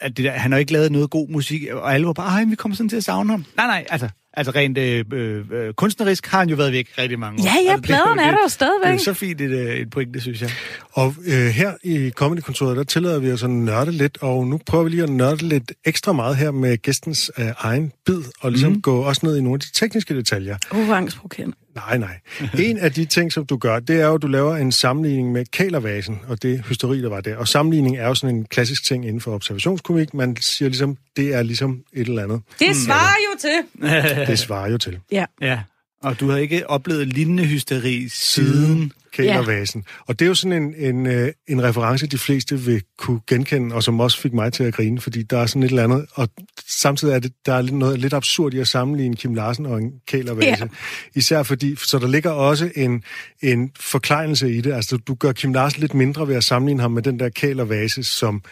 [0.00, 2.44] at det der, han har ikke lavet noget god musik, og alle var bare, ej,
[2.44, 3.44] vi kommer sådan til at savne ham.
[3.56, 4.08] Nej, nej, altså,
[4.40, 5.04] Altså rent øh,
[5.52, 7.46] øh, kunstnerisk har han jo været væk rigtig mange år.
[7.46, 8.86] Ja, ja, altså, pladerne er der jo stadigvæk.
[8.86, 10.50] Det er jo så fint et, øh, et point, det synes jeg.
[10.92, 14.84] Og øh, her i Comedy-kontoret, der tillader vi os at nørde lidt, og nu prøver
[14.84, 18.72] vi lige at nørde lidt ekstra meget her med gæstens øh, egen bid, og ligesom
[18.72, 18.80] mm.
[18.80, 20.56] gå også ned i nogle af de tekniske detaljer.
[20.72, 21.56] Uh, angstprovokerende.
[21.74, 22.20] Nej, nej.
[22.58, 25.32] En af de ting, som du gør, det er jo, at du laver en sammenligning
[25.32, 27.36] med kælervasen, og det hysteri, der var der.
[27.36, 30.14] Og sammenligning er jo sådan en klassisk ting inden for observationskomik.
[30.14, 32.40] Man siger ligesom, det er ligesom et eller andet.
[32.58, 34.26] Det svarer jo til.
[34.30, 34.98] Det svarer jo til.
[35.12, 35.24] Ja.
[35.40, 35.60] Ja,
[36.02, 38.92] og du har ikke oplevet lignende hysteri siden...
[39.12, 39.84] Kælervasen.
[39.86, 40.02] Ja.
[40.06, 43.74] Og det er jo sådan en, en, øh, en reference, de fleste vil kunne genkende,
[43.74, 46.06] og som også fik mig til at grine, fordi der er sådan et eller andet,
[46.14, 46.28] og
[46.68, 49.78] samtidig er det, der er lidt noget lidt absurd i at sammenligne Kim Larsen og
[49.78, 50.62] en kælervase.
[50.62, 50.68] Ja.
[51.14, 53.02] Især fordi, så der ligger også en,
[53.42, 54.72] en forklejnelse i det.
[54.72, 58.04] Altså, du gør Kim Larsen lidt mindre ved at sammenligne ham med den der kælervase,
[58.04, 58.42] som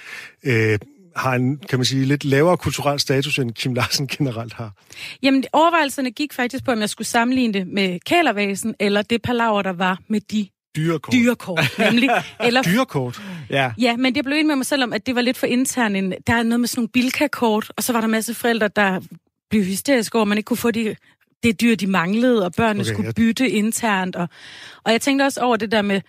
[0.45, 0.79] øh,
[1.17, 4.73] har en, kan man sige, lidt lavere kulturel status, end Kim Larsen generelt har.
[5.23, 9.63] Jamen, overvejelserne gik faktisk på, om jeg skulle sammenligne det med kælervasen, eller det palaver,
[9.63, 11.13] der var med de Dyrekort.
[11.13, 12.11] dyrekort, nemlig.
[12.47, 13.23] Eller, Dyrekort.
[13.51, 13.73] Ja.
[13.79, 15.97] ja, men jeg blev enig med mig selv om, at det var lidt for intern.
[15.97, 18.69] En, der er noget med sådan nogle bilkakort, og så var der en masse forældre,
[18.77, 19.01] der
[19.51, 20.97] blev hysteriske over, at man ikke kunne få de,
[21.43, 24.17] det dyr, de manglede, og børnene Okay, skulle jeg- bytte internt.
[24.17, 24.29] Og,
[24.85, 26.01] og jeg tænkte også over det der med,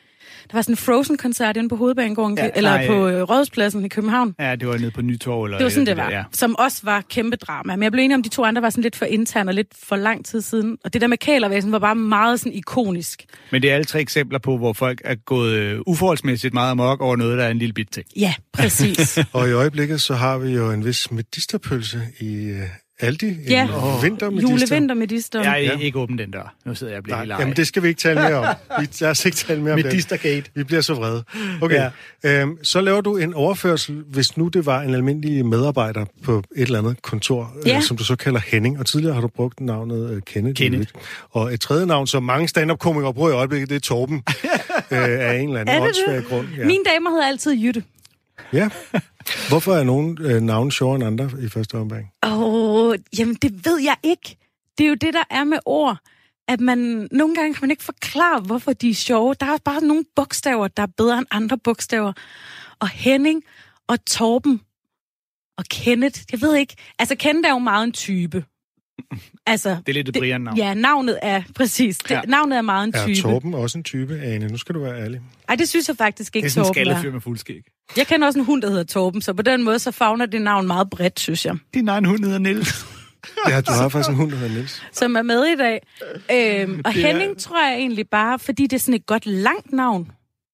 [0.52, 3.88] der var sådan en Frozen-koncert inde på Hovedbanegården, Ja, eller nej, på øh, Rådhuspladsen i
[3.88, 4.36] København.
[4.40, 5.44] Ja, det var nede på Nytorv.
[5.44, 6.10] Eller Det var sådan, det var.
[6.10, 6.24] der, Ja.
[6.32, 7.76] Som også var kæmpe drama.
[7.76, 9.68] Men jeg blev enig om, de to andre var sådan lidt for interne og lidt
[9.84, 10.78] for lang tid siden.
[10.86, 13.26] Og det der med kælervæsen var bare meget sådan ikonisk.
[13.52, 17.02] Men det er alle tre eksempler på, hvor folk er gået øh, uforholdsmæssigt meget amok
[17.02, 18.06] over noget, der er en lille bit ting.
[18.16, 19.20] Ja, præcis.
[19.34, 22.62] Og i øjeblikket, så har vi jo en vis medisterpølse i øh,
[23.02, 23.36] Aldi.
[23.50, 23.68] Ja.
[24.02, 24.50] Vintermedister.
[24.52, 25.42] Julevintermedister.
[25.44, 25.78] Jeg er Ja.
[25.78, 26.56] ikke åben den dør.
[26.66, 27.40] Nu sidder jeg og bliver Nej, helt ej.
[27.40, 28.46] jamen det skal vi ikke tale mere om.
[28.82, 29.86] Vi, lad os ikke tale mere om det.
[29.86, 30.50] Medistergate.
[30.56, 31.24] Vi bliver så vrede.
[31.62, 31.90] Okay,
[32.24, 32.42] ja.
[32.42, 36.44] øhm, så laver du en overførsel, hvis nu det var en almindelig medarbejder på et
[36.56, 37.76] eller andet kontor, Ja.
[37.76, 40.56] øh, som du så kalder Henning, og tidligere har du brugt navnet øh, Kenneth.
[40.58, 40.92] Kenneth.
[41.32, 44.16] Og et tredje navn, som mange stand-up-komikere bruger i øjeblikket, det er Torben,
[44.92, 45.82] øh, af en eller anden det det?
[45.82, 46.48] åndssvag grund.
[46.58, 46.66] Ja.
[46.66, 47.84] Mine damer hedder altid Jytte.
[48.54, 48.70] ja.
[49.50, 52.06] Hvorfor er nogle øh, navne sjovere end andre i første omgang?
[52.26, 52.32] Åh,
[52.90, 54.38] oh, jamen det ved jeg ikke.
[54.78, 55.98] Det er jo det, der er med ord.
[56.48, 59.34] At man, nogle gange kan man ikke forklare, hvorfor de er sjove.
[59.40, 62.14] Der er bare nogle bogstaver, der er bedre end andre bogstaver.
[62.80, 63.44] Og Henning
[63.88, 64.62] og Torben
[65.58, 66.76] og Kenneth, jeg ved ikke.
[67.00, 68.46] Altså, Kenneth er jo meget en type.
[69.46, 70.58] Altså, Det er lidt et Brian navn.
[70.58, 71.98] Ja, navnet er, præcis.
[71.98, 72.22] Det, Ja.
[72.28, 73.22] Navnet er meget en Er type.
[73.22, 74.48] Torben også en type, Ane?
[74.48, 75.22] Nu skal du være ærlig.
[75.50, 77.02] Ej, det synes jeg faktisk Det ikke, er sådan en Torben skaldet er.
[77.02, 77.62] fyr med fuldskæg.
[77.98, 80.42] Jeg kender også en hund, der hedder Torben, så på den måde, så fagner det
[80.42, 81.56] navn meget bredt, synes jeg.
[81.74, 82.86] Din egen hund hedder Niels.
[83.50, 84.84] Ja, du har faktisk en hund, der hedder Niels.
[85.00, 85.80] som er med i dag.
[86.32, 89.26] Øhm, og Det er- Henning tror jeg egentlig bare, fordi det er sådan et godt
[89.26, 90.12] langt navn,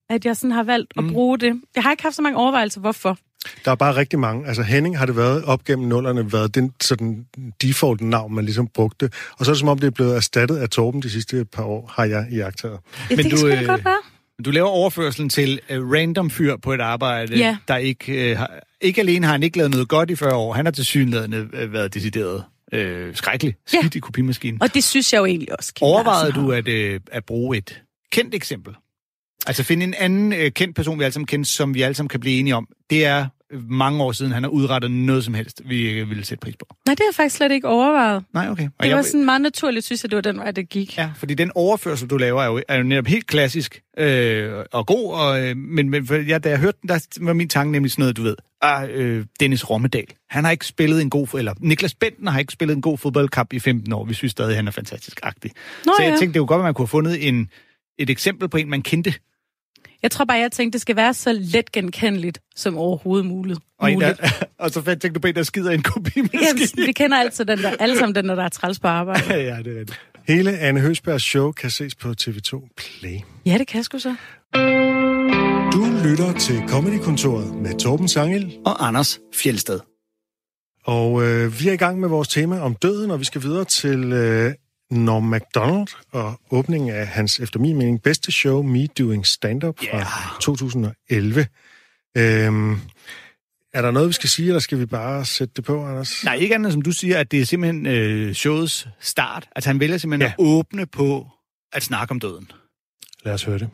[0.09, 1.61] at jeg sådan har valgt at bruge det.
[1.75, 3.17] Jeg har ikke haft så mange overvejelser, hvorfor.
[3.65, 4.47] Der er bare rigtig mange.
[4.47, 7.25] Altså Henning har det været op gennem nullerne, været den sådan
[7.61, 9.09] default navn, man ligesom brugte.
[9.37, 11.63] Og så er det som om, det er blevet erstattet af Torben de sidste par
[11.63, 12.79] år, har jeg iagtaget.
[13.09, 13.97] Men det du, øh, godt være.
[14.45, 17.57] Du laver overførselen til uh, random fyr på et arbejde, Ja.
[17.67, 18.31] der ikke...
[18.31, 20.71] Uh, har, ikke alene har han ikke lavet noget godt i 40 år, han har
[20.71, 22.79] til synligheden uh, været decideret uh,
[23.15, 23.77] skrækkelig Ja.
[23.79, 24.61] skidt i kopimaskinen.
[24.61, 25.73] Og det synes jeg jo egentlig også.
[25.81, 28.73] Overvejede du at, uh, at bruge et kendt eksempel?
[29.47, 32.09] Altså finde en anden uh, kendt person, vi alle sammen kender, som vi alle sammen
[32.09, 32.67] kan blive enige om.
[32.89, 36.25] Det er øh, mange år siden, han har udrettet noget som helst, vi uh, ville
[36.25, 36.65] sætte pris på.
[36.85, 38.23] Nej, det har jeg faktisk slet ikke overvejet.
[38.33, 38.63] Nej, okay.
[38.65, 40.97] Og Det jeg- var sådan meget naturligt, synes jeg, det var den vej, det gik.
[40.97, 44.87] Ja, fordi den overførsel, du laver, er jo, er jo netop helt klassisk øh, og
[44.87, 47.71] god, og, øh, men, men for, ja, da jeg hørte den, der var min tanke
[47.71, 51.27] nemlig sådan noget, du ved, ah, øh, Dennis Rommedal, han har ikke spillet en god,
[51.37, 54.55] eller Niklas Bentner har ikke spillet en god fodboldkamp i 15 år, vi synes stadig,
[54.55, 55.51] han er fantastisk agtig.
[55.85, 56.17] Nå, Så jeg ja.
[56.17, 57.49] tænkte, det kunne godt være, man kunne have fundet en,
[57.99, 59.13] et eksempel på en, man kendte,
[60.03, 63.59] Jeg tror bare, jeg tænkte, det skal være så let genkendeligt som overhovedet muligt.
[63.79, 64.17] og, en, muligt.
[64.21, 64.27] der,
[64.63, 66.85] og så tænkte du på en, der skider en Ja, kopimaskine.
[66.85, 69.33] vi kender altid den der, alle sammen den der, der er træls på arbejde.
[69.49, 69.99] ja, det er det.
[70.27, 73.17] Hele Anne Høsbergs show kan ses på TV2 Play.
[73.45, 74.15] Ja, det kan sgu så.
[75.73, 79.79] Du lytter til Comedy-kontoret med Torben Sangel, Og Anders Fjelsted.
[80.85, 83.65] og øh, vi er i gang med vores tema om døden, og vi skal videre
[83.65, 84.53] til øh,
[84.91, 89.97] Norm MacDonald og åbningen af hans, efter min mening, bedste show, Me Doing Stand-Up fra
[89.97, 90.39] Yeah.
[90.41, 91.47] 2011.
[92.17, 92.73] Øhm,
[93.73, 96.23] er der noget, vi skal sige, eller skal vi bare sætte det på, Anders?
[96.23, 99.47] Nej, ikke andet som du siger, at det er simpelthen øh, showets start.
[99.55, 100.33] Altså han vælger simpelthen Ja.
[100.43, 101.27] at åbne på
[101.73, 102.51] at snakke om døden.
[103.25, 103.69] Lad os høre det.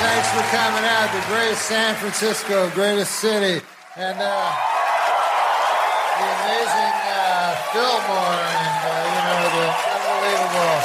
[0.00, 1.08] Thanks for coming out.
[1.16, 3.56] The greatest San Francisco, greatest city,
[4.06, 4.50] and uh,
[6.18, 8.55] the amazing uh, Fillmore,
[10.26, 10.82] unbelievable.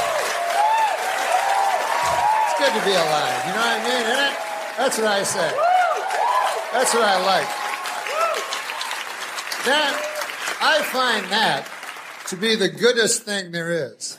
[2.46, 3.46] It's good to be alive.
[3.46, 4.02] You know what I mean?
[4.06, 4.36] Isn't it?
[4.76, 5.50] That's what I say.
[6.72, 7.48] That's what I like.
[9.66, 9.94] That
[10.60, 11.68] I find that
[12.28, 14.18] to be the goodest thing there is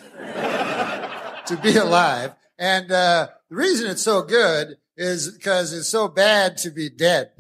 [1.46, 2.34] to be alive.
[2.58, 7.32] And uh, the reason it's so good is because it's so bad to be dead.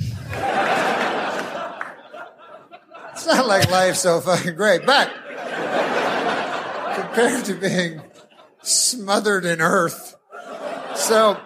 [3.15, 5.13] It's not like life's so fucking great, but
[7.13, 8.01] compared to being
[8.63, 10.15] smothered in earth.
[10.95, 11.39] So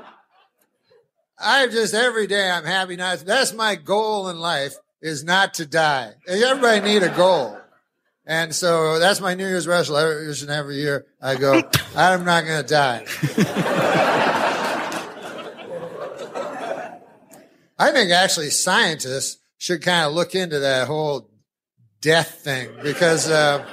[1.38, 3.20] I just every day I'm happy not.
[3.20, 6.14] That's my goal in life is not to die.
[6.28, 7.58] Everybody need a goal.
[8.26, 11.06] And so that's my New Year's resolution every year.
[11.22, 11.62] I go,
[11.96, 13.06] I'm not going to die.
[17.80, 21.30] I think actually scientists should kind of look into that whole
[22.02, 23.66] death thing because uh,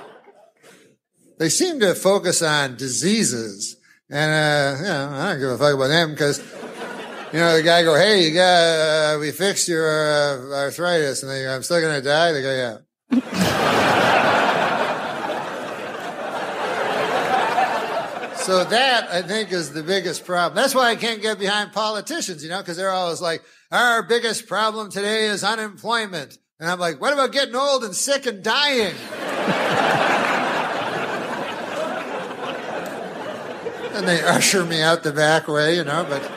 [1.38, 3.76] they seem to focus on diseases.
[4.10, 6.38] And, uh, you know, I don't give a fuck about them because,
[7.32, 11.22] you know, the guy go, hey, you got, uh, we fixed your uh, arthritis.
[11.22, 12.32] And they go, I'm still going to die.
[12.32, 12.78] They go, yeah.
[18.44, 20.54] So that I think is the biggest problem.
[20.54, 23.42] That's why I can't get behind politicians, you know, because they're always like,
[23.72, 26.36] our biggest problem today is unemployment.
[26.60, 28.94] And I'm like, what about getting old and sick and dying?
[33.94, 36.30] And they usher me out the back way, you know, but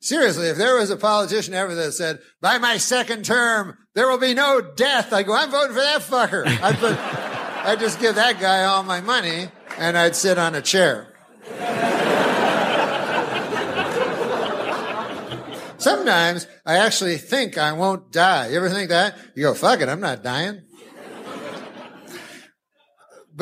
[0.00, 4.18] seriously, if there was a politician ever that said, by my second term, there will
[4.18, 6.46] be no death, I go, I'm voting for that fucker.
[6.46, 6.98] I'd, put,
[7.66, 11.08] I'd just give that guy all my money and I'd sit on a chair.
[15.78, 18.50] Sometimes I actually think I won't die.
[18.50, 19.18] You ever think that?
[19.34, 20.62] You go, fuck it, I'm not dying.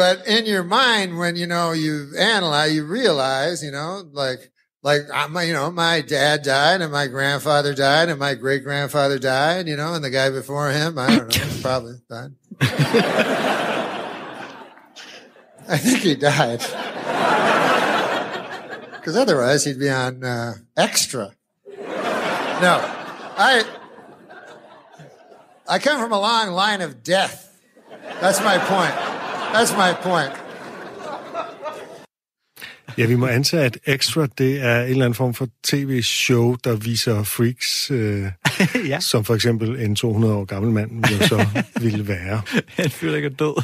[0.01, 4.51] But in your mind, when you know you analyze, you realize, you know, like,
[4.83, 9.19] like I'm, you know, my dad died and my grandfather died and my great grandfather
[9.19, 12.31] died, you know, and the guy before him, I don't know, probably died.
[15.69, 16.65] I think he died.
[18.97, 21.35] Because otherwise he'd be on uh, extra.
[21.67, 22.81] No,
[23.37, 23.65] I
[25.69, 27.61] I come from a long line of death.
[28.21, 29.10] That's my point.
[29.55, 30.33] That's my point.
[32.99, 36.77] Ja, vi må antage, at Extra, det er en eller anden form for tv-show, der
[36.77, 38.27] viser freaks, øh,
[38.93, 39.01] ja.
[39.01, 41.47] som for eksempel en 200 år gammel mand jo så
[41.83, 42.43] ville være.
[42.67, 43.63] Han føler ikke er død.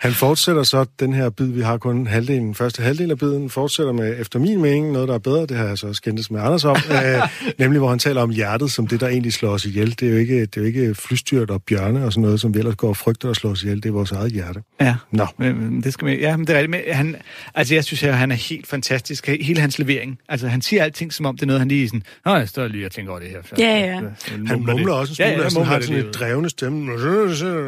[0.00, 3.92] Han fortsætter så den her bid, vi har kun halvdelen, første halvdel af biden, fortsætter
[3.92, 6.40] med, efter min mening, noget, der er bedre, det har jeg så også skændtes med
[6.40, 7.28] Anders om, øh,
[7.58, 9.90] nemlig hvor han taler om hjertet som det, der egentlig slår os ihjel.
[10.00, 12.54] Det er jo ikke, det er jo ikke flystyrt og bjørne og sådan noget, som
[12.54, 13.82] vi ellers går og frygter at slå os ihjel.
[13.82, 14.62] Det er vores eget hjerte.
[14.80, 14.94] Ja.
[15.10, 15.26] Nå.
[15.38, 16.70] Men, det skal man, ja, men det er rigtigt.
[16.86, 17.16] Men han,
[17.54, 19.26] altså, jeg synes, at han er helt fantastisk.
[19.26, 20.18] Hele hans levering.
[20.28, 22.66] Altså, han siger alting, som om det er noget, han lige sådan, Nå, jeg står
[22.68, 23.38] lige og tænker over det her.
[23.58, 24.00] Ja, ja.
[24.46, 26.50] Han mumler også en smule, Ja, ja, og sådan mumler har det sådan et drevne
[26.50, 26.78] stemme.
[26.78, 26.96] Men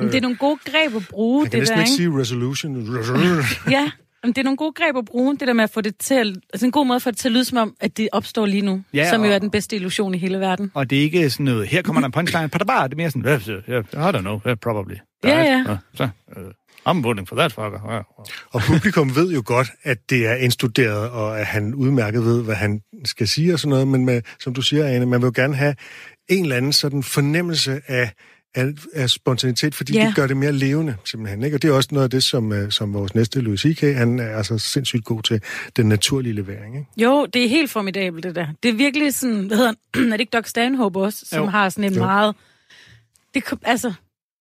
[0.09, 1.97] det er nogle gode greb at bruge, Han kan det der, ikke ikke?
[1.97, 2.77] sige resolution.
[3.71, 3.91] Ja,
[4.23, 6.15] men det er nogle gode greb at bruge, det der med at få det til
[6.15, 8.09] at, altså en god måde at få det til at lyde som om, at det
[8.13, 10.71] opstår lige nu, Ja, ja, som jo og- er den bedste illusion i hele verden.
[10.75, 13.11] Og det er ikke sådan noget, her kommer der en punchline, padabara, det er mere
[13.11, 13.25] sådan,
[13.69, 14.95] yeah, I don't know, yeah, probably.
[15.25, 15.73] Ja, ja.
[15.73, 16.43] Uh, så, uh,
[16.89, 18.05] I'm voting for that fucker.
[18.19, 18.25] Uh.
[18.51, 22.55] Og publikum ved jo godt, at det er indstuderet, og at han udmærket ved, hvad
[22.55, 25.33] han skal sige og sådan noget, men med, som du siger, Ane, man vil jo
[25.37, 25.75] gerne have
[26.29, 28.13] en eller anden sådan fornemmelse af,
[28.55, 30.07] af, af spontanitet, fordi Ja.
[30.07, 31.43] det gør det mere levende, simpelthen.
[31.45, 31.57] Ikke?
[31.57, 34.19] Og det er også noget af det, som, øh, som vores næste Louis C.K., han
[34.19, 35.41] er altså sindssygt god til,
[35.77, 36.77] den naturlige levering.
[36.77, 36.87] Ikke?
[36.97, 38.47] Jo, det er helt formidabelt, det der.
[38.63, 40.07] Det er virkelig sådan, hvad hedder han?
[40.13, 41.47] er det ikke Doc Stanhope også, som Jo.
[41.51, 42.05] har sådan en Jo.
[42.05, 42.35] meget...
[43.35, 43.93] Det, altså,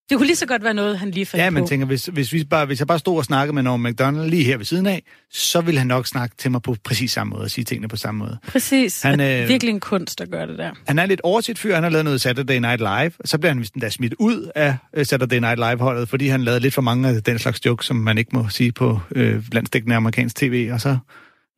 [0.09, 1.67] det kunne lige så godt være noget, han lige fandt Ja, man på.
[1.69, 4.43] tænker, hvis, hvis, vi bare, hvis jeg bare stod og snakkede med Norm MacDonald lige
[4.43, 7.41] her ved siden af, så ville han nok snakke til mig på præcis samme måde
[7.43, 8.37] og sige tingene på samme måde.
[8.47, 9.01] Præcis.
[9.01, 9.49] Han, Han, øh, øh...
[9.49, 10.71] Virkelig en kunst at gøre det der.
[10.87, 13.59] Han er lidt overset fyr, han har lavet noget Saturday Night Live, så bliver han
[13.61, 17.09] vist endda smidt ud af øh, Saturday Night Live-holdet, fordi han lavede lidt for mange
[17.09, 20.81] af den slags jokes, som man ikke må sige på øh, landstækkende amerikansk tv, og
[20.81, 20.89] så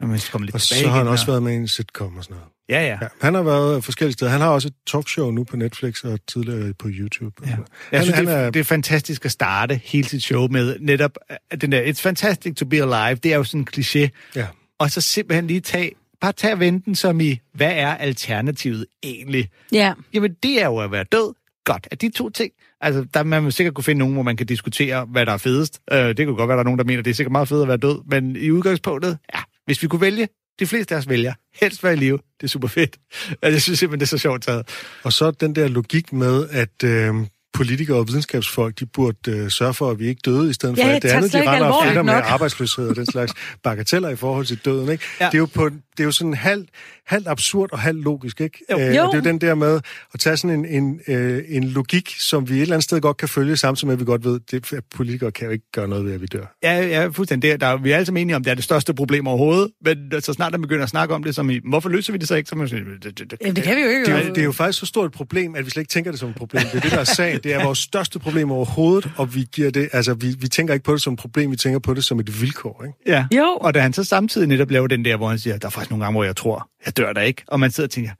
[0.01, 1.55] er man kommet lidt Og tilbage så har han igen, også og- været med i
[1.55, 2.49] en sitcom og sådan noget.
[2.69, 2.97] Ja, ja.
[3.01, 4.31] Ja, han har været forskellige steder.
[4.31, 7.35] Han har også et talkshow nu på Netflix og tidligere på YouTube.
[7.45, 7.47] Ja.
[7.47, 10.47] Han, Jeg synes, han det, er, er, det er fantastisk at starte hele sit show
[10.47, 13.67] med netop øh, den der, it's fantastic to be alive, det er jo sådan en
[13.75, 14.47] kliché, ja.
[14.79, 19.49] og så simpelthen lige tage, bare tage venten som i, hvad er alternativet egentlig?
[19.71, 19.93] Ja.
[20.13, 21.33] Jamen, det er jo at være død.
[21.65, 22.51] Godt, at de to ting.
[22.81, 25.37] Altså, der man vil sikkert kunne finde nogen, hvor man kan diskutere, hvad der er
[25.37, 25.81] fedest.
[25.91, 27.61] Øh, det kunne godt være, der er nogen, der mener, det er sikkert meget fedt
[27.61, 28.01] at være død.
[28.05, 30.27] Men i udgangspunktet, ja, hvis vi kunne vælge,
[30.59, 32.17] de fleste af os vælger, helst være i live.
[32.17, 32.97] Det er super fedt.
[33.29, 34.67] Altså, jeg synes simpelthen, det er så sjovt taget.
[35.03, 37.13] Og så den der logik med, at øh,
[37.53, 40.81] politikere og videnskabsfolk, de burde øh, sørge for, at vi ikke døde, i stedet for
[40.81, 43.33] Ja, at jeg det andet, de render og fletter med arbejdsløshed og den slags
[43.63, 44.89] bagateller i forhold til døden.
[44.89, 45.03] Ikke?
[45.19, 45.25] Ja.
[45.25, 45.29] Ja.
[45.29, 46.69] Det, er jo på, det er jo sådan halvt
[47.09, 48.59] halvt absurd og halvt logisk, ikke?
[48.71, 48.79] Jo.
[48.79, 49.79] Øh, og det er jo den der med
[50.13, 53.17] at tage sådan en, en, øh, en logik, som vi et eller andet sted godt
[53.17, 55.87] kan følge, samtidig med, at vi godt ved, at det, politikere kan jo ikke gøre
[55.87, 56.55] noget ved, at vi dør.
[56.63, 57.41] Ja, ja, fuldstændig.
[57.47, 59.27] Det, er- der, er- vi er alle sammen enige om, det er det største problem
[59.27, 62.17] overhovedet, men så snart man begynder at snakke om det, som i, hvorfor løser vi
[62.19, 62.49] det så ikke?
[62.49, 64.05] Så man siger, det, det, det, Jamen, det kan vi jo ikke.
[64.05, 65.89] Det er, jo, det er jo faktisk så stort et problem, at vi slet ikke
[65.91, 66.63] tænker det som et problem.
[66.63, 67.39] Det er det, der er sagen.
[67.43, 70.83] Det er vores største problem overhovedet, og vi giver det, altså vi, vi tænker ikke
[70.83, 72.97] på det som et problem, vi tænker på det som et vilkår, ikke?
[73.17, 73.25] Ja.
[73.37, 73.57] Jo.
[73.61, 75.89] Og da han så samtidig netop laver den der, hvor han siger, der er faktisk
[75.91, 77.43] nogle gange, hvor jeg tror, jeg dør der ikke.
[77.47, 78.11] Og man sidder og tænker,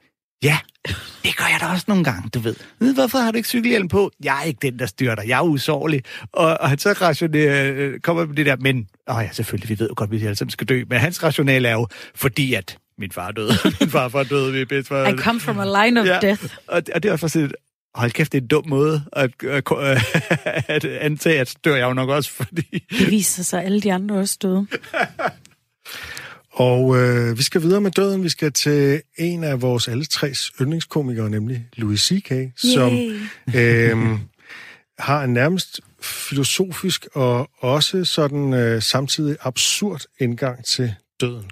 [0.44, 0.58] ja,
[1.24, 2.56] det gør jeg da også nogle gange, du ved.
[2.94, 4.12] Hvorfor har du ikke cykelhjelm på?
[4.24, 5.24] Jeg er ikke den, der styrter.
[5.24, 6.04] Jeg er usårlig.
[6.34, 9.80] Og, og han så rationerer, øh, kommer med det der, men, åh ja, selvfølgelig, vi
[9.80, 10.84] ved jo godt, at vi alle sammen skal dø.
[10.90, 15.08] Men hans rationale er jo, fordi at min far døde, min farfar døde, min bedstefar
[15.08, 16.20] I come from a line of Ja.
[16.22, 16.44] death.
[16.68, 17.52] Og, og det er også sådan,
[17.96, 19.64] hold kæft, det er en dum måde at, at,
[20.76, 22.84] at antage, at dør jeg jo nok også, fordi...
[23.00, 24.68] Det viser sig, at alle de andre også døde.
[26.52, 28.24] Og øh, vi skal videre med døden.
[28.24, 32.92] Vi skal til en af vores alle tres yndlingskomikere, nemlig Louis C.K., som
[33.56, 33.98] øh,
[35.00, 41.52] har en nærmest filosofisk og også sådan øh, samtidig absurd indgang til døden.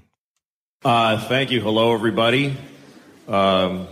[0.85, 1.61] Uh, thank you.
[1.61, 2.45] Hello, everybody.
[3.27, 3.87] Um,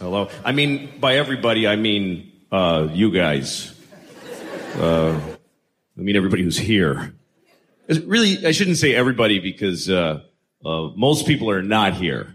[0.00, 0.26] hello.
[0.44, 2.22] I mean, by everybody, I mean
[2.52, 3.74] uh, you guys.
[4.80, 5.14] Uh,
[5.96, 7.12] I mean everybody who's here.
[7.88, 10.20] It's really, I shouldn't say everybody because uh,
[10.66, 12.34] uh, most people are not here.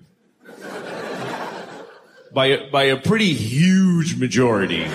[2.33, 4.85] by a, by a pretty huge majority,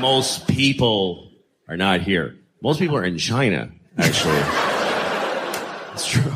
[0.00, 1.30] most people
[1.68, 2.36] are not here.
[2.62, 4.32] Most people are in China, actually.
[5.92, 6.32] that's true.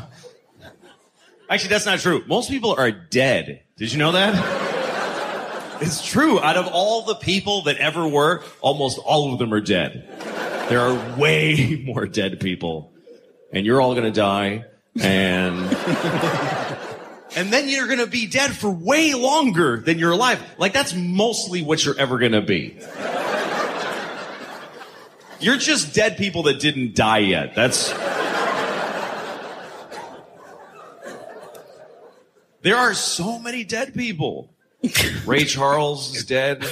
[1.49, 2.23] Actually, that's not true.
[2.27, 3.63] Most people are dead.
[3.77, 5.81] Did you know that?
[5.81, 6.39] It's true.
[6.39, 10.07] Out of all the people that ever were, almost all of them are dead.
[10.69, 12.93] There are way more dead people.
[13.51, 14.67] And you're all gonna die.
[14.99, 15.57] And,
[17.37, 20.43] and then you're gonna be dead for way longer than you're alive.
[20.59, 22.79] Like that's mostly what you're ever gonna be.
[25.41, 27.55] You're just dead people that didn't die yet.
[27.55, 27.93] That's,
[32.63, 34.51] There are so many dead people.
[35.25, 36.63] Ray Charles is dead.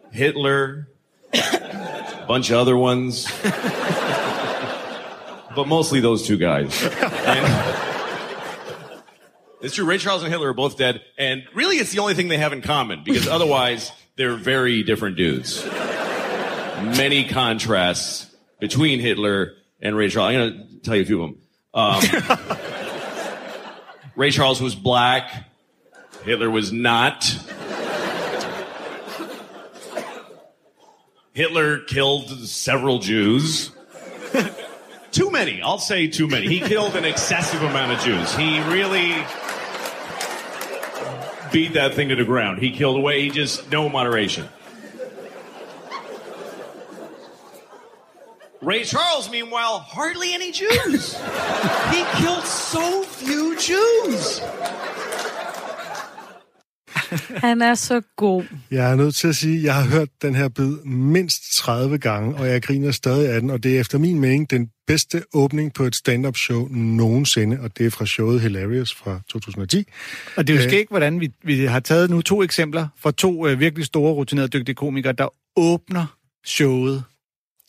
[0.10, 0.88] Hitler.
[1.34, 3.26] A bunch of other ones.
[5.58, 6.70] But mostly those two guys.
[7.26, 7.74] And-
[9.60, 9.84] it's true.
[9.84, 11.02] Ray Charles and Hitler are both dead.
[11.18, 15.16] And really, it's the only thing they have in common because otherwise, they're very different
[15.16, 15.66] dudes.
[15.66, 20.28] Many contrasts between Hitler and Ray Charles.
[20.28, 21.40] I'm going to tell you a few of them.
[21.74, 22.02] Um,
[24.14, 25.44] Ray Charles was black.
[26.22, 27.36] Hitler was not.
[31.32, 33.72] Hitler killed several Jews.
[35.10, 35.62] Too many.
[35.62, 36.48] I'll say too many.
[36.48, 38.34] He killed an excessive amount of Jews.
[38.34, 39.14] He really
[41.52, 42.60] beat that thing to the ground.
[42.60, 43.22] He killed away.
[43.22, 44.48] He just, no moderation.
[48.60, 51.16] Ray Charles, meanwhile, hardly any Jews.
[51.90, 54.40] he killed so few Jews.
[57.46, 58.44] Han er så god.
[58.70, 61.98] Jeg er nødt til at sige, at jeg har hørt den her bid mindst 30
[61.98, 65.22] gange, og jeg griner stadig af den, og det er efter min mening den bedste
[65.34, 69.84] åbning på et stand-up show nogensinde, og det er fra showet Hilarious fra 2010.
[70.36, 70.70] Og det er jo Øh.
[70.70, 74.48] skægt, hvordan vi, vi har taget nu to eksempler fra to øh, virkelig store, rutinerede,
[74.48, 76.06] dygtige komikere, der åbner
[76.46, 77.04] showet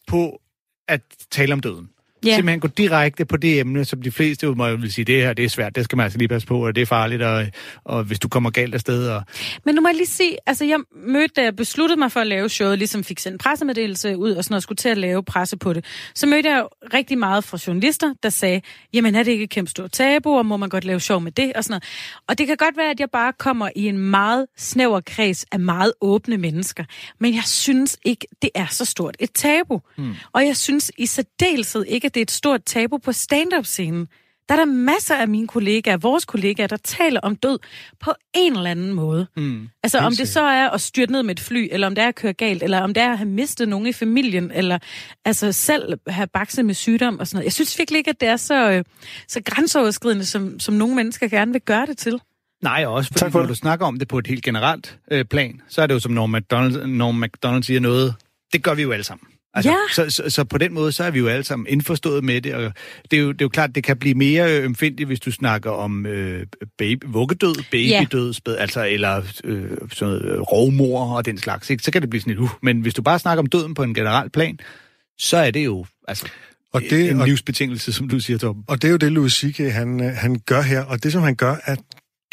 [0.07, 0.41] på
[0.87, 1.89] at tale om døden.
[2.25, 2.35] Ja.
[2.35, 5.33] Simpelthen gå direkte på det emne, som de fleste jo må vil sige, det her
[5.33, 7.45] det er svært, det skal man altså lige passe på, og det er farligt, og,
[7.83, 9.09] og hvis du kommer galt afsted.
[9.09, 9.23] Og...
[9.65, 12.27] Men nu må jeg lige sige, altså jeg mødte, da jeg besluttede mig for at
[12.27, 15.23] lave showet, ligesom fik sendt en pressemeddelelse ud og sådan noget, skulle til at lave
[15.23, 18.61] presse på det, så mødte jeg jo rigtig meget fra journalister, der sagde,
[18.93, 21.31] jamen er det ikke et kæmpe stort tabu, og må man godt lave show med
[21.31, 21.83] det, og sådan noget.
[22.27, 25.59] Og det kan godt være, at jeg bare kommer i en meget snæver kreds af
[25.59, 26.83] meget åbne mennesker,
[27.19, 29.81] men jeg synes ikke, det er så stort et tabu.
[29.97, 30.15] Hmm.
[30.33, 34.07] Og jeg synes i særdeleshed ikke, det er et stort tabu på stand-up-scenen.
[34.49, 37.59] Der er der masser af mine kollegaer, vores kollegaer, der taler om død
[37.99, 39.27] på en eller anden måde.
[39.37, 42.03] Mm, altså om det så er at styrte ned med et fly, eller om det
[42.03, 44.79] er at køre galt, eller om det er at have mistet nogen i familien, eller
[45.25, 47.45] altså selv have bakset med sygdom og sådan noget.
[47.45, 48.83] Jeg synes virkelig ikke, at det er så, øh,
[49.27, 52.19] så grænseoverskridende, som, som nogle mennesker gerne vil gøre det til.
[52.63, 53.49] Nej, også fordi Tak for når det.
[53.49, 56.11] du snakker om det på et helt generelt øh, plan, så er det jo som
[56.11, 58.15] når McDonald's, når McDonald's siger noget,
[58.53, 59.27] det gør vi jo alle sammen.
[59.53, 59.75] Altså, Ja.
[59.93, 62.53] så, så, så på den måde, så er vi jo alle sammen indforstået med det,
[62.53, 62.71] og
[63.11, 65.31] det er jo, det er jo klart, det kan blive mere øh, ømfindtigt, hvis du
[65.31, 66.45] snakker om øh,
[66.77, 71.83] baby, vuggedød, babydød, spæd, altså, eller øh, sådan noget, øh, rovmor og den slags, ikke?
[71.83, 72.49] så kan det blive sådan lidt, uh.
[72.61, 74.59] men hvis du bare snakker om døden på en generel plan,
[75.17, 76.25] så er det jo altså,
[76.73, 78.63] Og det- en og- livsbetingelse, som du siger, Torben.
[78.67, 79.57] Og det er jo det, Louis C.K.
[79.57, 81.75] Han, øh, han gør her, og det, som han gør, er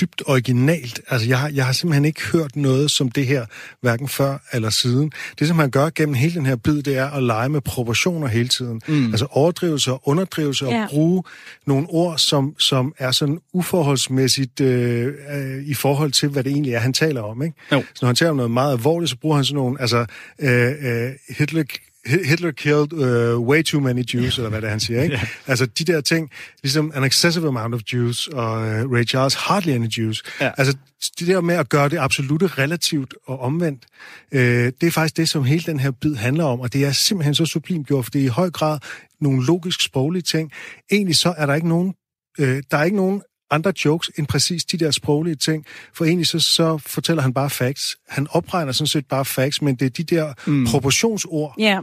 [0.01, 1.01] dybt originalt.
[1.09, 3.47] Altså, jeg har, jeg har simpelthen ikke hørt noget som det her,
[3.81, 5.13] hverken før eller siden.
[5.39, 8.27] Det, som han gør gennem hele den her bid, det er at lege med proportioner
[8.27, 8.81] hele tiden.
[8.89, 9.07] Mm.
[9.11, 10.83] Altså overdrivelse og underdrivelse, Ja.
[10.83, 11.23] og bruge
[11.67, 16.73] nogle ord, som, som er sådan uforholdsmæssigt øh, øh, i forhold til, hvad det egentlig
[16.75, 17.43] er, han taler om.
[17.43, 17.57] Ikke?
[17.73, 17.83] Jo.
[17.95, 20.07] Så når han taler om noget meget alvorligt, så bruger han sådan nogle, altså,
[20.41, 21.65] øh, øh, Hitler,
[22.07, 25.15] Hitler killed uh, way too many Jews, eller hvad det er, han siger, ikke?
[25.15, 25.21] Ja.
[25.47, 26.31] Altså, de der ting,
[26.63, 30.23] ligesom an excessive amount of Jews, og uh, Ray Charles, hardly any Jews.
[30.41, 30.51] Ja.
[30.59, 30.77] Altså,
[31.19, 33.87] det der med at gøre det absolute relativt og omvendt,
[34.33, 36.93] øh, det er faktisk det, som hele den her bid handler om, og det er
[36.93, 38.79] simpelthen så sublimt gjort, for det er i høj grad
[39.21, 40.53] nogle logisk sproglige ting.
[40.93, 41.95] Egentlig så er der ikke nogen,
[42.39, 46.27] øh, der er ikke nogen andre jokes end præcis de der sproglige ting, for egentlig
[46.27, 47.97] så, så fortæller han bare facts.
[48.09, 50.67] Han opregner sådan set bare facts, men det er de der mm.
[50.67, 51.81] proportionsord, Ja.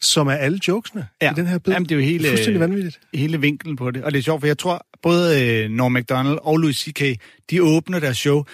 [0.00, 1.30] som er alle jokesene ja.
[1.32, 1.72] i den her bid.
[1.72, 3.00] Jamen, det er jo hele, fuldstændig vanvittigt.
[3.14, 4.04] hele vinklen på det.
[4.04, 7.02] Og det er sjovt, for jeg tror, både øh, Norm MacDonald og Louis C.K.,
[7.50, 8.44] de åbner deres show.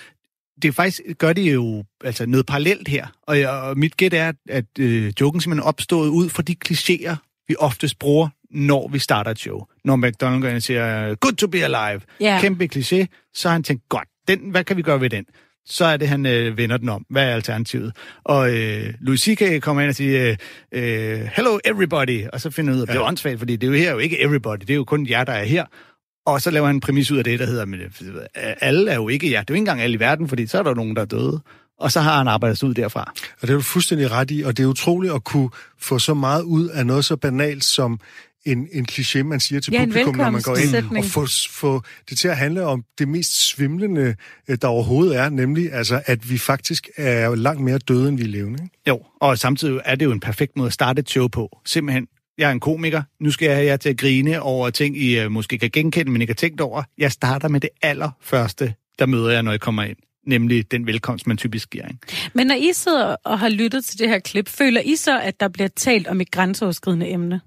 [0.63, 3.07] Det er faktisk, gør de jo altså noget parallelt her.
[3.23, 6.57] Og, jeg, og mit gæt er, at øh, joken simpelthen er opstået ud fra de
[6.69, 9.61] klichéer, vi oftest bruger, når vi starter et show.
[9.85, 12.01] Når McDonald går ind og siger, good to be alive.
[12.21, 12.39] Ja.
[12.41, 13.07] Kæmpe kliché.
[13.35, 15.25] Så har han tænkt, godt, den, hvad kan vi gøre ved den?
[15.67, 17.07] Så er det, han øh, vender den om.
[17.11, 17.97] Hvad er alternativet?
[18.25, 19.63] Og øh, Louis C.K.
[19.63, 20.37] kommer ind og siger,
[20.73, 22.27] øh, hello everybody.
[22.33, 23.93] Og så finder han ud af, at det er åndssvagt, fordi det er jo her
[23.93, 24.61] jo ikke everybody.
[24.61, 25.65] Det er jo kun jer, der er her.
[26.27, 27.89] Og så laver han en præmis ud af det, der hedder, men øh,
[28.35, 29.41] alle er jo ikke jer.
[29.41, 31.07] Det er jo ikke engang alle i verden, fordi så er der nogen, der er
[31.07, 31.41] døde.
[31.79, 33.13] Og så har han arbejdet sig ud derfra.
[33.41, 36.15] Og det er du fuldstændig ret i, og det er utroligt at kunne få så
[36.15, 38.01] meget ud af noget så banalt som
[38.45, 41.83] en, en kliché, man siger til Ja, publikum, når man går ind, og få, få
[42.11, 44.17] det til at handle om det mest svimlende,
[44.49, 48.25] øh, der overhovedet er, nemlig altså, at vi faktisk er langt mere døde, end vi
[48.25, 48.63] er levende.
[48.63, 48.77] Ikke?
[48.89, 51.59] Jo, og samtidig er det jo en perfekt måde at starte et show på.
[51.67, 52.07] Simpelthen,
[52.39, 53.03] jeg er en komiker.
[53.21, 56.13] Nu skal jeg have jer til at grine over ting, I øh, måske kan genkende,
[56.13, 56.83] men ikke har tænkt over.
[56.99, 59.97] Jeg starter med det allerførste, der møder jeg, når jeg kommer ind.
[60.27, 61.89] Nemlig den velkomst, man typisk giver.
[61.89, 61.99] Ikke?
[62.35, 65.41] Men når I sidder og har lyttet til det her klip, føler I så, at
[65.41, 67.41] der bliver talt om et grænseoverskridende emne?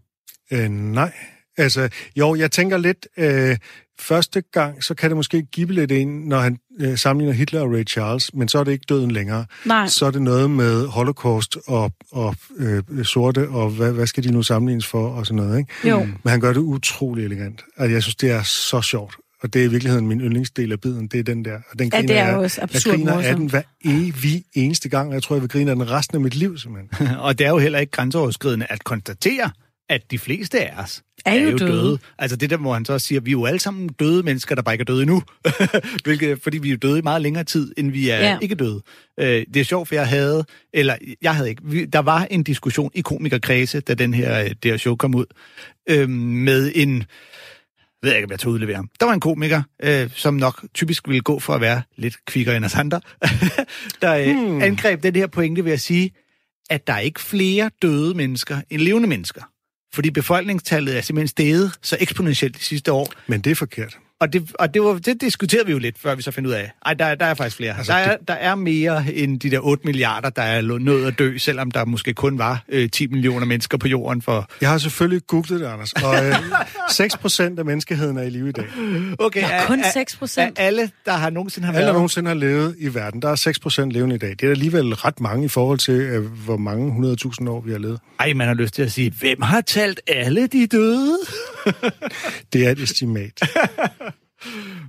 [0.51, 1.11] Øh, nej.
[1.57, 3.57] Altså, jo, jeg tænker lidt, øh,
[3.99, 7.71] første gang, så kan det måske give lidt ind, når han øh, sammenligner Hitler og
[7.73, 9.45] Ray Charles, men så er det ikke døden længere.
[9.65, 9.87] Nej.
[9.87, 14.31] Så er det noget med holocaust og, og øh, sorte, og hvad, hvad skal de
[14.31, 15.89] nu sammenlignes for, og sådan noget, ikke?
[15.89, 15.99] Jo.
[15.99, 17.61] Men han gør det utrolig elegant.
[17.77, 19.15] Altså, jeg synes, det er så sjovt.
[19.41, 21.55] Og det er i virkeligheden min yndlingsdel af biden, det er den der.
[21.71, 23.37] Og den Ja, griner det er jeg- jo også Jeg absurd griner af morsomt.
[23.39, 26.21] den hver evig eneste gang, og jeg tror, jeg vil grine af den resten af
[26.21, 27.07] mit liv, simpelthen.
[27.25, 29.49] og det er jo heller ikke grænseoverskridende at konstatere,
[29.89, 31.99] at de fleste af os Er jo døde.
[32.19, 34.55] Altså det der, hvor han så siger, at vi er jo alle sammen døde mennesker,
[34.55, 35.21] der bare ikke er døde endnu.
[36.03, 38.37] Hvilket, fordi vi er jo døde i meget længere tid, end vi er Ja.
[38.41, 38.81] ikke døde.
[39.19, 42.43] Øh, det er sjovt, for jeg havde, eller jeg havde ikke, vi, der var en
[42.43, 45.25] diskussion i komikerkredse, da den her, øh, det her show kom ud,
[45.89, 47.03] øh, med en,
[48.03, 48.89] ved jeg ikke, om jeg tager udlevere ham.
[48.99, 52.57] Der var en komiker, øh, som nok typisk ville gå for at være lidt kvikkere
[52.57, 53.01] end os andre,
[54.01, 54.61] der øh, hmm.
[54.61, 56.11] angreb den her pointe ved at sige,
[56.69, 59.41] at der er ikke flere døde mennesker end levende mennesker.
[59.95, 63.13] Fordi befolkningstallet er simpelthen steget så eksponentielt de sidste år.
[63.27, 63.97] Men det er forkert.
[64.19, 66.53] Og det, og det, var, det diskuterede vi jo lidt, før vi så fandt ud
[66.53, 67.77] af, ej, der, der er faktisk flere.
[67.77, 71.19] Altså, der, er, der er mere end de der 8 milliarder, der er nået at
[71.19, 74.49] dø, selvom der måske kun var øh, 10 millioner mennesker på jorden for...
[74.61, 76.35] Jeg har selvfølgelig googlet det, Anders, og øh,
[77.53, 78.65] 6% af menneskeheden er i live i dag.
[79.19, 80.59] Okay, Nå, kun 6 procent.
[80.59, 81.95] Alle, der har nogensinde har Alle, der været...
[81.95, 84.29] nogensinde har levet i verden, der er 6% levende i dag.
[84.29, 87.79] Det er alligevel ret mange i forhold til, øh, hvor mange 100.000 år vi har
[87.79, 87.99] levet.
[88.19, 91.17] Ej, man har lyst til at sige, hvem har talt alle de døde?
[92.53, 93.41] Det er et estimat.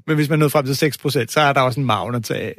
[0.07, 2.25] Men hvis man nåede frem til 6 procent, så er der også en maven at
[2.25, 2.55] tage af.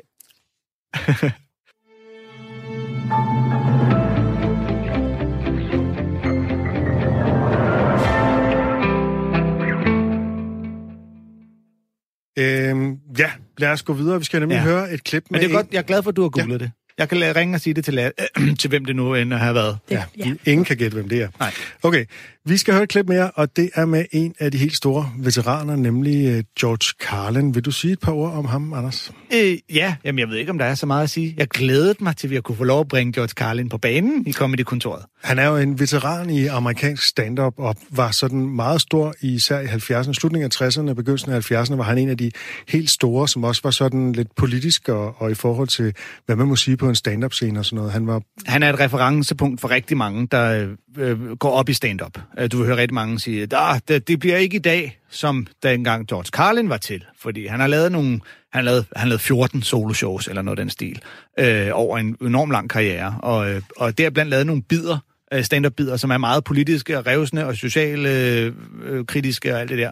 [12.40, 14.20] øhm, ja, lad os gå videre.
[14.20, 14.62] Vi skal nemlig ja.
[14.64, 16.30] Høre et klip med Men det er godt, jeg er glad for, at du har
[16.30, 16.66] googlet ja.
[16.66, 16.72] det.
[16.98, 19.54] Jeg kan lade ringe og sige det til, la- til hvem det nu end har
[19.54, 19.78] været.
[19.92, 20.32] Ja, Ja.
[20.46, 21.28] ingen kan gætte, hvem det er.
[21.40, 21.54] Nej.
[21.84, 22.06] Okay,
[22.46, 25.12] vi skal høre et klip mere, og det er med en af de helt store
[25.18, 27.56] veteraner, nemlig øh, George Carlin.
[27.56, 29.12] Vil du sige et par ord om ham, Anders?
[29.34, 31.34] Øh, ja, jamen jeg ved ikke, om der er så meget at sige.
[31.38, 34.28] Jeg glædede mig til, at vi kunne få lov at bringe George Carlin på banen
[34.28, 35.04] i Comedy-kontoret.
[35.24, 39.60] Han er jo en veteran i amerikansk stand-up, og var sådan meget stor, i især
[39.60, 42.32] i 70'erne, slutningen af 60'erne og begyndelsen af 70'erne, var han en af de
[42.68, 45.94] helt store, som også var sådan lidt politisk, og, og i forhold til,
[46.26, 47.92] hvad man må sige på en stand-up-scene og sådan noget.
[47.92, 50.68] Han var Han er et referencepunkt for rigtig mange, der
[50.98, 52.20] øh, øh går op i stand-up.
[52.40, 55.48] Øh, du vil høre rigtig mange sige, at det, det bliver ikke i dag, som
[55.64, 57.06] da engang George Carlin var til.
[57.20, 58.20] Fordi han har lavet nogle,
[58.54, 61.02] han lavede, lavet, han lavede lavet 14 soloshows, eller noget af den stil,
[61.40, 63.20] øh, over en enorm lang karriere.
[63.24, 64.98] Og, øh, og deriblandt lavet nogle bider,
[65.34, 69.78] øh, stand-up-bider, som er meget politiske og revsende og sociale øh, kritiske og alt det
[69.78, 69.92] der.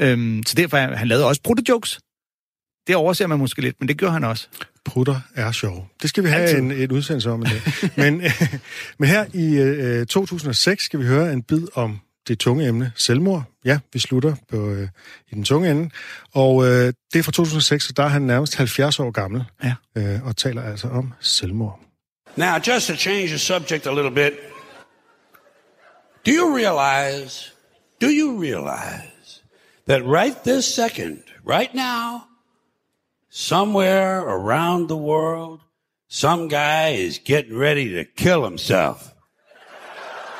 [0.00, 2.00] Øhm, så derfor, han lavede også brutto jokes.
[2.86, 4.48] det overser man måske lidt, men det gør han også.
[4.84, 5.88] Prutter er sjov.
[6.02, 6.58] Det skal vi have Altid.
[6.58, 7.62] en, et udsendelse om en dag.
[8.02, 8.22] men,
[8.98, 13.44] men her i øh, 2006 skal vi høre en bid om det tunge emne selvmord.
[13.64, 14.88] Ja, vi slutter på, øh,
[15.30, 15.90] i den tunge ende.
[16.34, 19.44] Og øh, det er fra 2006, så der er han nærmest 70 år gammel.
[19.64, 19.74] Ja.
[19.96, 21.80] Øh, og taler altså om selvmord.
[22.36, 24.32] Now, just to change the subject a little bit,
[26.26, 27.52] do you realize,
[28.00, 29.42] do you realize
[29.88, 32.20] that right this second, right now,
[33.30, 35.60] somewhere around the world,
[36.08, 39.14] some guy is getting ready to kill himself?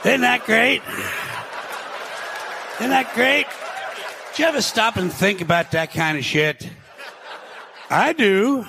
[0.04, 0.82] Isn't that great?
[2.80, 3.46] Isn't that great?
[4.34, 6.68] Do you ever stop and think about that kind of shit?
[7.88, 8.64] I do.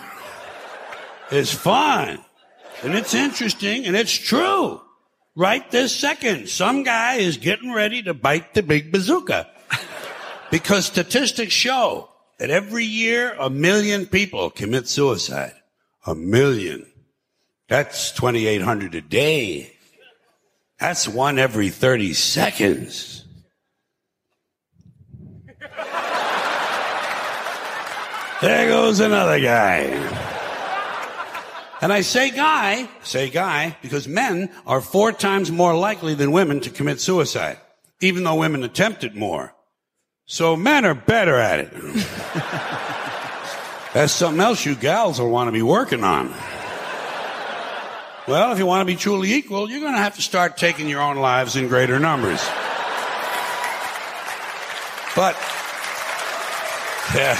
[1.31, 2.19] It's fun.
[2.83, 4.81] And it's interesting and it's true.
[5.35, 9.49] Right this second, some guy is getting ready to bite the big bazooka.
[10.51, 12.10] because statistics show
[12.41, 15.53] that every year a million people commit suicide.
[16.07, 16.87] A million.
[17.69, 19.73] That's 2,800 a day.
[20.79, 23.25] That's one every 30 seconds.
[28.41, 29.81] There goes another guy.
[31.79, 36.59] And I say guy, say guy, because men are four times more likely than women
[36.61, 37.59] to commit suicide,
[37.99, 39.53] even though women attempt it more.
[40.31, 41.73] So men are better at it.
[43.93, 46.33] That's something else you gals will want to be working on.
[48.29, 50.87] Well, if you want to be truly equal, you're going to have to start taking
[50.87, 52.39] your own lives in greater numbers.
[55.17, 55.35] But,
[57.13, 57.35] yeah.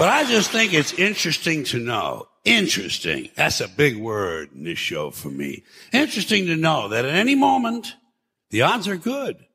[0.00, 2.26] But I just think it's interesting to know.
[2.44, 3.28] Interesting.
[3.36, 5.62] That's a big word in this show for me.
[5.92, 7.94] Interesting to know that at any moment,
[8.50, 9.45] the odds are good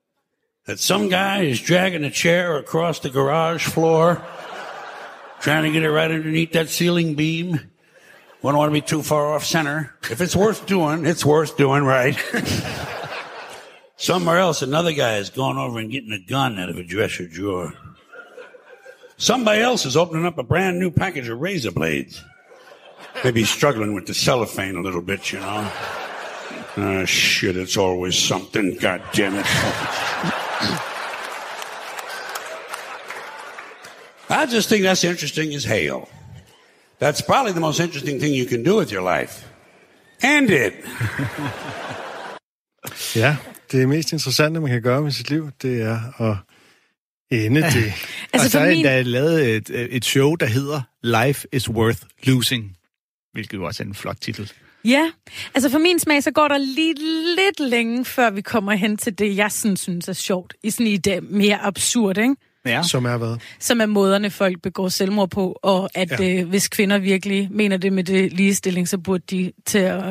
[0.65, 4.23] that some guy is dragging a chair across the garage floor,
[5.39, 7.59] trying to get it right underneath that ceiling beam.
[8.41, 9.93] Wouldn't want to be too far off center.
[10.09, 12.17] If it's worth doing, it's worth doing right.
[13.97, 17.27] Somewhere else, another guy is going over and getting a gun out of a dresser
[17.27, 17.73] drawer.
[19.17, 22.23] Somebody else is opening up a brand new package of razor blades.
[23.23, 25.71] Maybe struggling with the cellophane a little bit, you know.
[26.77, 28.77] Ah, shit, it's always something.
[28.77, 30.41] God damn it.
[34.29, 36.07] I just think that's interesting as hell.
[36.99, 39.45] That's probably the most interesting thing you can do with your life.
[40.23, 40.73] End it.
[43.15, 43.37] Ja,
[43.71, 46.37] det mest interessante, man kan gøre med sit liv, det er at
[47.39, 47.75] ende det.
[47.83, 47.93] Altså,
[48.33, 52.01] og så for er min- der lavet et, et show, der hedder Life is Worth
[52.23, 52.77] Losing,
[53.33, 54.51] hvilket jo også er en flot titel.
[54.85, 55.11] Ja,
[55.55, 56.93] altså for min smag, så går der lige
[57.35, 60.53] lidt længe, før vi kommer hen til det, jeg sådan synes er sjovt.
[60.63, 62.35] I sådan i det mere absurd, ikke?
[62.65, 62.83] Ja.
[62.83, 63.37] Som er hvad?
[63.59, 66.39] Som er måderne, folk begår selvmord på, og at Ja.
[66.41, 70.03] øh, hvis kvinder virkelig mener det med det ligestilling, så burde de til at,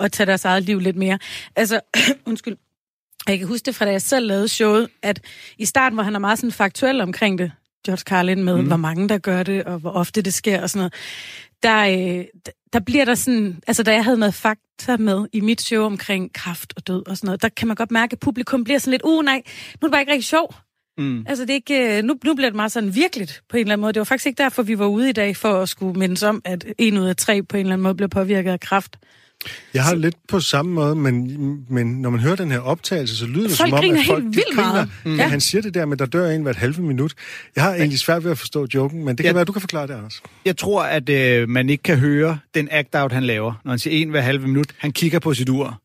[0.00, 1.18] at tage deres eget liv lidt mere.
[1.56, 1.80] Altså,
[2.26, 2.56] undskyld.
[3.28, 5.20] Jeg kan huske det fra da jeg selv lavede showet, at
[5.58, 7.52] i starten, hvor han er meget sådan faktuel omkring det,
[7.86, 8.66] George Carlin med, mm.
[8.66, 10.94] hvor mange der gør det, og hvor ofte det sker og sådan noget,
[11.64, 12.24] der, øh,
[12.72, 16.32] der bliver der sådan, altså da jeg havde noget fakta med i mit show omkring
[16.32, 18.90] kraft og død og sådan noget, der kan man godt mærke, at publikum bliver sådan
[18.90, 19.42] lidt, uh nej,
[19.80, 20.54] nu er det bare ikke rigtig sjov.
[20.98, 21.24] Mm.
[21.26, 23.72] Altså det er ikke, øh, nu, nu bliver det meget sådan virkeligt på en eller
[23.72, 23.92] anden måde.
[23.92, 26.42] Det var faktisk ikke derfor, vi var ude i dag for at skulle mindes om,
[26.44, 28.98] at en ud af tre på en eller anden måde bliver påvirket af kraft.
[29.74, 33.26] Jeg har lidt på samme måde, men, men når man hører den her optagelse, så
[33.26, 34.88] lyder det Folk som om, at folk helt de vildt griner, meget.
[35.04, 35.16] Mm.
[35.16, 35.28] Ja.
[35.28, 37.14] Han siger det der med, der dør en hvert halve minut.
[37.56, 39.32] Jeg har egentlig svært ved at forstå joken, men det kan Ja.
[39.34, 40.22] være, du kan forklare det, Anders.
[40.44, 43.52] Jeg tror, at øh, man ikke kan høre den act-out, han laver.
[43.64, 45.80] Når han siger en hver halve minut, han kigger på sit ur.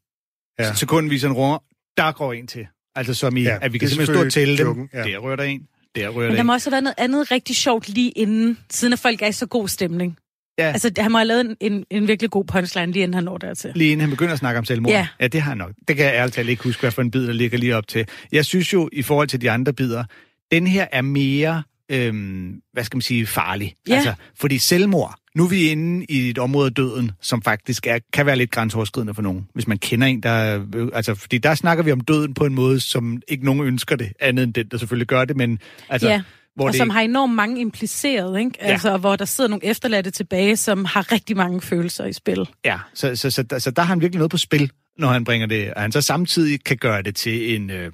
[0.59, 0.65] Ja.
[0.65, 0.73] Ja.
[0.73, 1.57] Sekundviser en runger,
[1.97, 2.67] der går en til.
[2.95, 4.67] Altså som i, Ja, at vi det kan simpelthen stå og tælle dem.
[4.67, 5.03] joken, ja.
[5.03, 5.61] Der rører der en,
[5.95, 6.45] der rører Men der der en.
[6.47, 9.31] må også have været noget andet rigtig sjovt lige inden, siden at folk er i
[9.31, 10.17] så god stemning.
[10.59, 10.71] Ja.
[10.71, 13.37] Altså, han må have lavet en, en, en virkelig god punchline, lige inden han når
[13.37, 13.71] dertil.
[13.75, 14.91] Lige inden han begynder at snakke om selvmord.
[14.91, 15.07] Ja.
[15.19, 15.71] ja, det har han nok.
[15.87, 17.87] Det kan jeg ærligt talt ikke huske, hvad for en bid, der ligger lige op
[17.87, 18.05] til.
[18.31, 20.03] Jeg synes jo, i forhold til de andre bidder,
[20.51, 23.73] den her er mere, øhm, hvad skal man sige, farlig.
[23.87, 23.95] Ja.
[23.95, 27.99] Altså, fordi selvmord, nu er vi inde i et område af døden, som faktisk er,
[28.13, 29.47] kan være lidt grænseoverskridende for nogen.
[29.53, 30.65] Hvis man kender en, der...
[30.75, 33.95] øh, Altså, fordi der snakker vi om døden på en måde, som ikke nogen ønsker
[33.95, 36.09] det, andet end den, der selvfølgelig gør det, men altså...
[36.09, 36.21] ja,
[36.55, 38.63] Hvor og det, som har enormt mange impliceret, ikke?
[38.63, 42.49] Altså, hvor der sidder nogle efterladte tilbage, som har rigtig mange følelser i spil.
[42.65, 45.23] Ja, så, så, så, så, så der har han virkelig noget på spil, når han
[45.23, 47.91] bringer det, og han så samtidig kan gøre det til en, øh,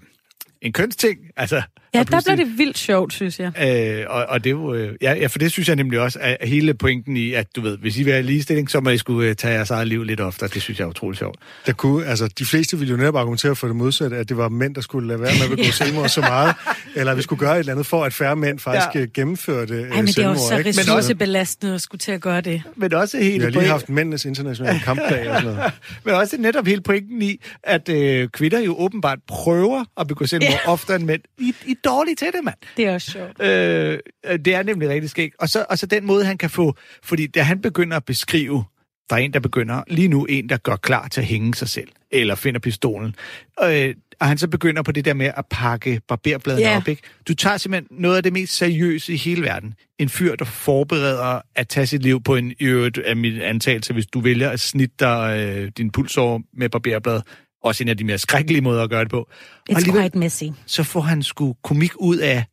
[0.62, 1.18] en kønsting.
[1.38, 1.62] Altså,
[1.98, 3.52] Ja, der blev det vildt sjovt, synes jeg.
[4.00, 6.20] Øh, og, og det er jo, øh, ja, ja, for det synes jeg nemlig også
[6.22, 8.98] er hele pointen i, at du ved, hvis I vil have ligestilling, så må I
[8.98, 10.50] skulle øh, tage jeres eget liv lidt oftere.
[10.54, 11.40] Det synes jeg er utroligt sjovt.
[11.66, 14.50] Der kunne, altså, de fleste ville jo netop argumentere for det modsatte, at det var
[14.50, 16.56] mænd, der skulle lade være med at begå selvmord så meget,
[16.96, 19.00] eller at vi skulle gøre et eller andet for, at færre mænd faktisk Ja.
[19.00, 19.06] ja.
[19.14, 20.36] gennemførte øh, Ej, men det er selvmord.
[20.36, 20.70] jo så ikke?
[20.70, 22.62] ressourcebelastende at skulle til at gøre det.
[22.76, 25.72] Men også hele Vi har lige pointen- haft mændenes internationale kampdag og sådan noget.
[26.06, 30.50] Men også netop hele pointen i, at øh, kvinder jo åbenbart prøver at begå selvmord
[30.66, 30.72] Ja.
[30.72, 31.22] oftere end mænd.
[31.38, 32.56] I, I dårlige til det, mand.
[32.78, 33.42] Det er også sjovt.
[33.42, 35.36] Øh, øh, det er nemlig rigtig skægt.
[35.40, 36.76] Og så, og så den måde, han kan få...
[37.04, 38.64] Fordi da han begynder at beskrive,
[39.10, 41.70] der er en, der begynder, lige nu en, der gør klar til at hænge sig
[41.70, 43.16] selv, eller finder pistolen,
[43.64, 46.78] øh, og han så begynder på det der med at pakke barberbladene Ja.
[46.78, 47.02] op, ikke?
[47.28, 49.74] Du tager simpelthen noget af det mest seriøse i hele verden.
[50.00, 53.94] En fyr, der forbereder at tage sit liv på en i øvrigt af min antagelse,
[53.94, 57.22] hvis du vælger at snitte dig øh, din pulsår med barberblad.
[57.66, 59.18] Også en af de mere skrækkelige måder at gøre det på.
[59.20, 59.28] Og
[59.72, 60.44] It's alligevel- quite messy.
[60.66, 62.46] så får han sgu komik ud af,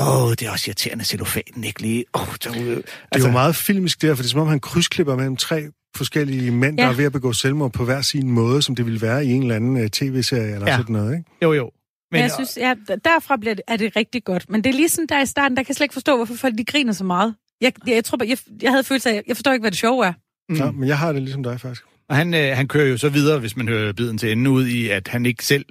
[0.00, 2.04] åh, det er også irriterende, cellofanen ikke lige.
[2.14, 4.60] Åh, der, altså, Det er jo meget filmisk der, for det er som om, han
[4.60, 5.62] krydsklipper mellem tre
[5.96, 6.90] forskellige mænd, der Ja.
[6.90, 9.42] er ved at begå selvmord på hver sin måde, som det ville være i en
[9.42, 10.76] eller anden uh, tv-serie eller Ja.
[10.76, 11.30] sådan noget, ikke?
[11.42, 11.70] Jo, jo.
[12.12, 14.50] Men jeg synes, ja, derfra bliver det, er det rigtig godt.
[14.50, 16.34] Men det er lige sådan der i starten, der kan jeg slet ikke forstå, hvorfor
[16.34, 17.34] folk de griner så meget.
[17.60, 20.06] Jeg, jeg, jeg tror jeg, jeg havde følelse af, jeg forstår ikke, hvad det sjove
[20.06, 20.12] er.
[20.48, 20.54] Mm.
[20.56, 21.82] Ja, men jeg har det ligesom dig, faktisk.
[22.08, 24.66] Og han, øh, han kører jo så videre, hvis man hører biden til ende ud
[24.66, 25.64] i, at han ikke selv,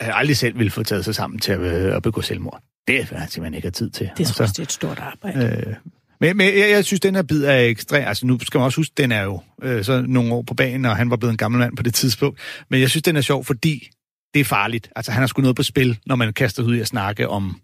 [0.00, 2.62] han aldrig selv vil få taget sig sammen til at, øh, at begå selvmord.
[2.88, 4.10] Det er han simpelthen ikke har tid til.
[4.16, 5.64] Det jeg, så, det er et stort arbejde.
[5.68, 5.74] øh,
[6.20, 8.04] men, men jeg, jeg synes, den her bid er ekstrem.
[8.06, 10.84] Altså, nu skal man også huske, den er jo øh, så nogle år på banen,
[10.84, 12.40] og han var blevet en gammel mand på det tidspunkt.
[12.70, 13.90] Men jeg synes, den er sjov, fordi
[14.36, 14.88] det er farligt.
[14.96, 17.60] Altså, han har sgu noget på spil, når man kaster ud i at snakke om,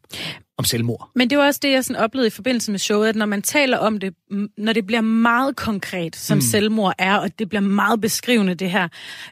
[0.58, 1.10] om selvmord.
[1.14, 3.42] Men det var også det, jeg sådan oplevede i forbindelse med showet, at når man
[3.42, 4.14] taler om det,
[4.58, 6.42] når det bliver meget konkret, som mm.
[6.42, 8.88] selvmord er, og det bliver meget beskrivende det her.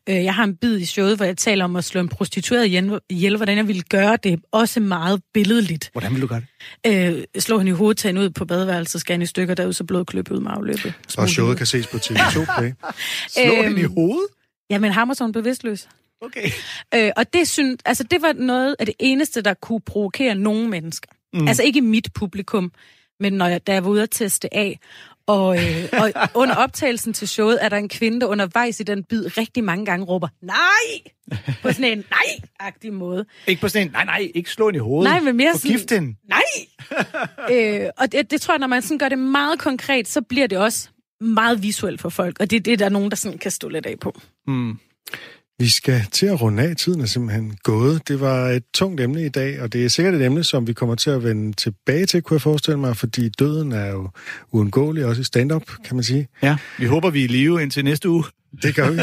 [0.08, 2.66] Øh, jeg har en bid i showet, hvor jeg taler om at slå en prostitueret
[3.10, 5.88] ihjel, hvordan jeg ville gøre det, også meget billedligt.
[5.92, 6.42] Hvordan vil du gøre
[6.84, 7.16] det?
[7.18, 9.72] Øh, slå hende i hovedet, tage hende ud på badeværelset, skære hende i stykker, derud
[9.72, 10.92] så blod kløb ud med afløbet.
[11.18, 12.72] Og showet kan ses på TV2 Play.
[13.28, 14.26] Slå Øhm, hende i hovedet?
[14.70, 15.88] Ja, men hammer så hun bevidstløs.
[16.20, 16.50] Okay.
[16.94, 20.68] Øh, og det, synes, altså, det var noget af det eneste, der kunne provokere nogle
[20.68, 21.08] mennesker.
[21.32, 21.48] Mm.
[21.48, 22.72] Altså ikke mit publikum,
[23.20, 24.78] men når jeg, da jeg var ude at teste af.
[25.26, 26.12] Og, øh, og
[26.42, 29.86] under optagelsen til showet er der en kvinde, der undervejs i den bid rigtig mange
[29.86, 31.10] gange råber, nej!
[31.62, 33.24] På sådan en nej-agtig måde.
[33.46, 35.10] Ikke på sådan en, nej, nej, ikke slå hende i hovedet.
[35.12, 36.14] Nej, men mere sådan- Forgift hende.
[36.28, 36.42] Nej!
[37.84, 40.46] øh, og det, det tror jeg, når man sådan gør det meget konkret, så bliver
[40.46, 40.88] det også
[41.20, 42.36] meget visuelt for folk.
[42.40, 44.20] Og det er det, der er nogen, der sådan kan stå lidt af på.
[44.46, 44.78] Mm.
[45.60, 46.76] Vi skal til at runde af.
[46.76, 48.08] Tiden er simpelthen gået.
[48.08, 50.72] Det var et tungt emne i dag, og det er sikkert et emne, som vi
[50.72, 54.10] kommer til at vende tilbage til, kunne jeg forestille mig, fordi døden er jo
[54.52, 56.28] uundgåelig, også i stand-up, kan man sige.
[56.42, 58.24] Ja, vi håber, vi er i live indtil næste uge.
[58.62, 58.98] Det gør vi.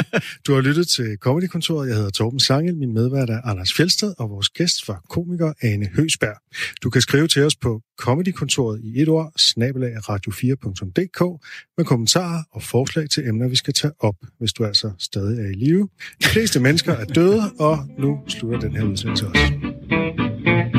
[0.47, 1.87] Du har lyttet til Comedykontoret.
[1.87, 2.77] Jeg hedder Torben Sangel.
[2.77, 6.37] Min medvært er Anders Fjelsted, og vores gæst var komiker Ane Høsberg.
[6.83, 11.43] Du kan skrive til os på comedykontoret i et ord, snabelag radio4.dk,
[11.77, 15.49] med kommentarer og forslag til emner, vi skal tage op, hvis du altså stadig er
[15.49, 15.89] i live.
[16.23, 20.76] De fleste mennesker er døde, og nu slutter den her udsendelse også.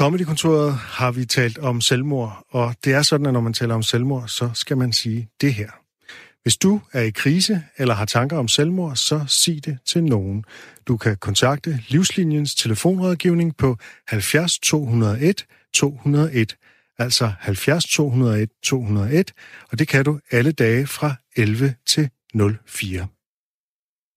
[0.00, 3.82] Comedykontoret har vi talt om selvmord, og det er sådan, at når man taler om
[3.82, 5.70] selvmord, så skal man sige det her.
[6.42, 10.44] Hvis du er i krise eller har tanker om selvmord, så sig det til nogen.
[10.88, 13.76] Du kan kontakte Livslinjens telefonrådgivning på
[14.08, 16.56] 70 201 201,
[16.98, 19.32] altså 70 201 201,
[19.72, 22.10] og det kan du alle dage fra 11 til
[22.66, 23.06] 04.